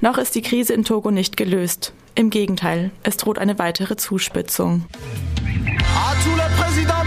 [0.00, 1.94] Noch ist die Krise in Togo nicht gelöst.
[2.14, 4.84] Im Gegenteil, es droht eine weitere Zuspitzung.
[6.90, 6.97] À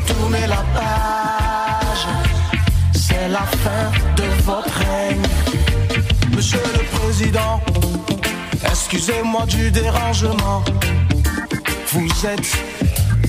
[0.00, 2.06] Tourner la page.
[2.92, 5.22] C'est la fin de votre règne.
[6.34, 7.60] Monsieur le Président,
[8.68, 10.64] excusez-moi du dérangement.
[11.92, 12.58] Vous êtes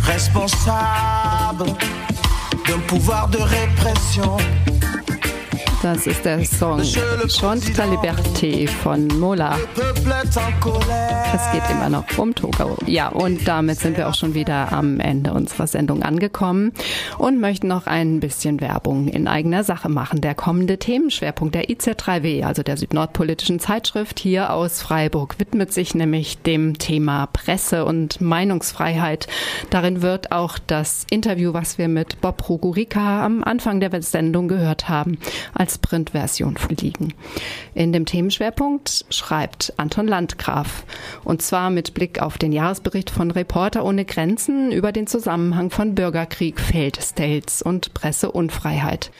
[0.01, 1.65] responsable
[2.67, 4.37] d'un pouvoir de répression.
[5.85, 9.55] Das ist der Song Chante ta Liberté von Mola.
[11.35, 12.75] Es geht immer noch um Togo.
[12.87, 16.73] Ja, und damit sind wir auch schon wieder am Ende unserer Sendung angekommen
[17.19, 20.21] und möchten noch ein bisschen Werbung in eigener Sache machen.
[20.21, 26.39] Der kommende Themenschwerpunkt der IZ3W, also der südnordpolitischen Zeitschrift hier aus Freiburg, widmet sich nämlich
[26.39, 29.27] dem Thema Presse und Meinungsfreiheit.
[29.69, 34.89] Darin wird auch das Interview, was wir mit Bob Rugurika am Anfang der Sendung gehört
[34.89, 35.19] haben,
[35.53, 37.13] als Printversion fliegen.
[37.73, 40.85] In dem Themenschwerpunkt schreibt Anton Landgraf
[41.23, 45.95] und zwar mit Blick auf den Jahresbericht von Reporter ohne Grenzen über den Zusammenhang von
[45.95, 49.11] Bürgerkrieg, Feldstates und Presseunfreiheit.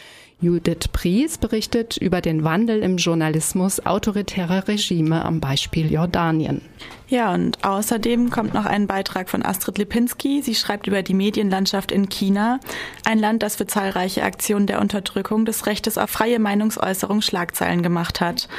[0.41, 6.61] Judith Pries berichtet über den Wandel im Journalismus autoritärer Regime am Beispiel Jordanien.
[7.07, 10.41] Ja, und außerdem kommt noch ein Beitrag von Astrid Lipinski.
[10.41, 12.59] Sie schreibt über die Medienlandschaft in China,
[13.05, 18.19] ein Land, das für zahlreiche Aktionen der Unterdrückung des Rechtes auf freie Meinungsäußerung Schlagzeilen gemacht
[18.19, 18.49] hat.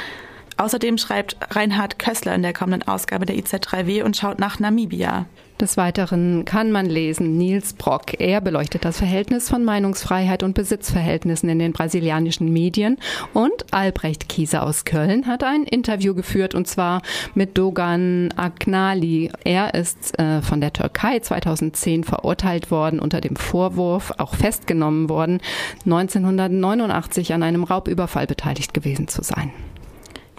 [0.57, 5.27] Außerdem schreibt Reinhard Kössler in der kommenden Ausgabe der IZ3W und schaut nach Namibia.
[5.59, 8.19] Des Weiteren kann man lesen Niels Brock.
[8.19, 12.99] Er beleuchtet das Verhältnis von Meinungsfreiheit und Besitzverhältnissen in den brasilianischen Medien.
[13.33, 17.01] Und Albrecht Kieser aus Köln hat ein Interview geführt und zwar
[17.33, 19.31] mit Dogan Aknali.
[19.43, 25.41] Er ist äh, von der Türkei 2010 verurteilt worden unter dem Vorwurf, auch festgenommen worden,
[25.85, 29.51] 1989 an einem Raubüberfall beteiligt gewesen zu sein.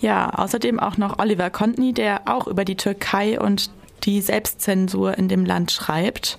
[0.01, 3.73] Ja, außerdem auch noch Oliver Kontny, der auch über die Türkei und
[4.05, 6.39] die Selbstzensur in dem Land schreibt.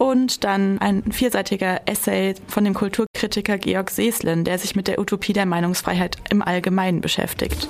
[0.00, 5.34] Und dann ein vierseitiger Essay von dem Kulturkritiker Georg Seeslen, der sich mit der Utopie
[5.34, 7.68] der Meinungsfreiheit im Allgemeinen beschäftigt.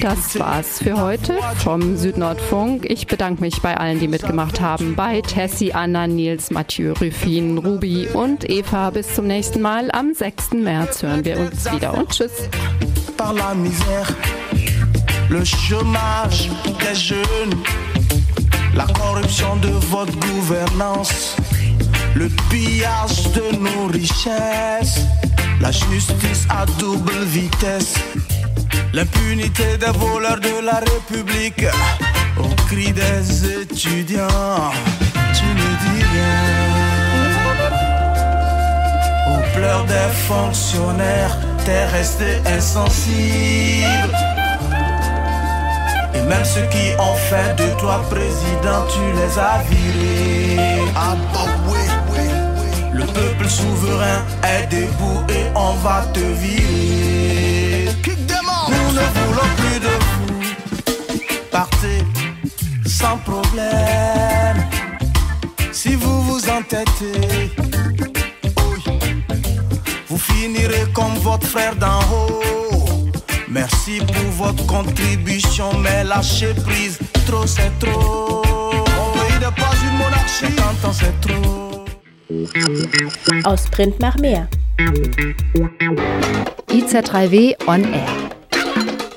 [0.00, 2.88] Das war's für heute vom Südnordfunk.
[2.88, 4.94] Ich bedanke mich bei allen, die mitgemacht haben.
[4.94, 8.90] Bei Tessie, Anna, Nils, Mathieu, Rufin, Ruby und Eva.
[8.90, 9.90] Bis zum nächsten Mal.
[9.90, 10.52] Am 6.
[10.52, 12.48] März hören wir uns wieder und tschüss.
[13.16, 14.06] Par la misère,
[15.28, 16.50] le chômage
[16.80, 17.64] des jeunes,
[18.74, 21.36] la corruption de votre gouvernance,
[22.14, 25.00] le pillage de nos richesses,
[25.60, 27.94] la justice à double vitesse,
[28.92, 31.66] l'impunité des voleurs de la République,
[32.38, 34.72] au cri des étudiants,
[35.34, 36.36] tu ne dis rien,
[39.30, 44.33] aux pleurs des fonctionnaires, t'es resté insensible.
[46.14, 50.80] Et même ceux qui ont fait de toi président, tu les as virés.
[50.94, 51.78] Ah bah oui,
[52.12, 52.26] oui,
[52.58, 52.68] oui.
[52.92, 57.88] Le peuple souverain est debout et on va te virer.
[58.68, 60.40] Nous ne voulons plus de vous.
[61.50, 62.04] Partez
[62.86, 64.58] sans problème.
[65.72, 67.52] Si vous vous entêtez,
[70.08, 72.63] vous finirez comme votre frère d'en haut.
[73.54, 78.42] Merci pour votre contribution, mais lâchez prise, trop c'est trop.
[78.44, 81.84] Mon pays n'est pas une monarchie, 50 ans c'est trop.
[83.44, 84.48] Aus Print nach mehr.
[86.68, 88.10] IZ3W on Air.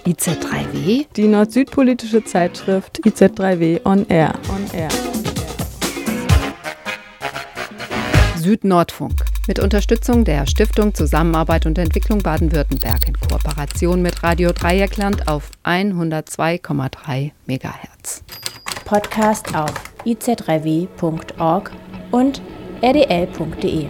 [0.06, 1.08] IZ3W?
[1.16, 4.34] Die nord-süd-politische Zeitschrift IZ3W on Air.
[4.50, 4.90] On Air.
[8.36, 9.27] Südnordfunk.
[9.48, 17.32] Mit Unterstützung der Stiftung Zusammenarbeit und Entwicklung Baden-Württemberg in Kooperation mit Radio Dreieckland auf 102,3
[17.48, 18.24] MHz.
[18.84, 19.72] Podcast auf
[20.06, 21.72] ic3w.org
[22.12, 22.42] und
[22.82, 23.88] rdl.de.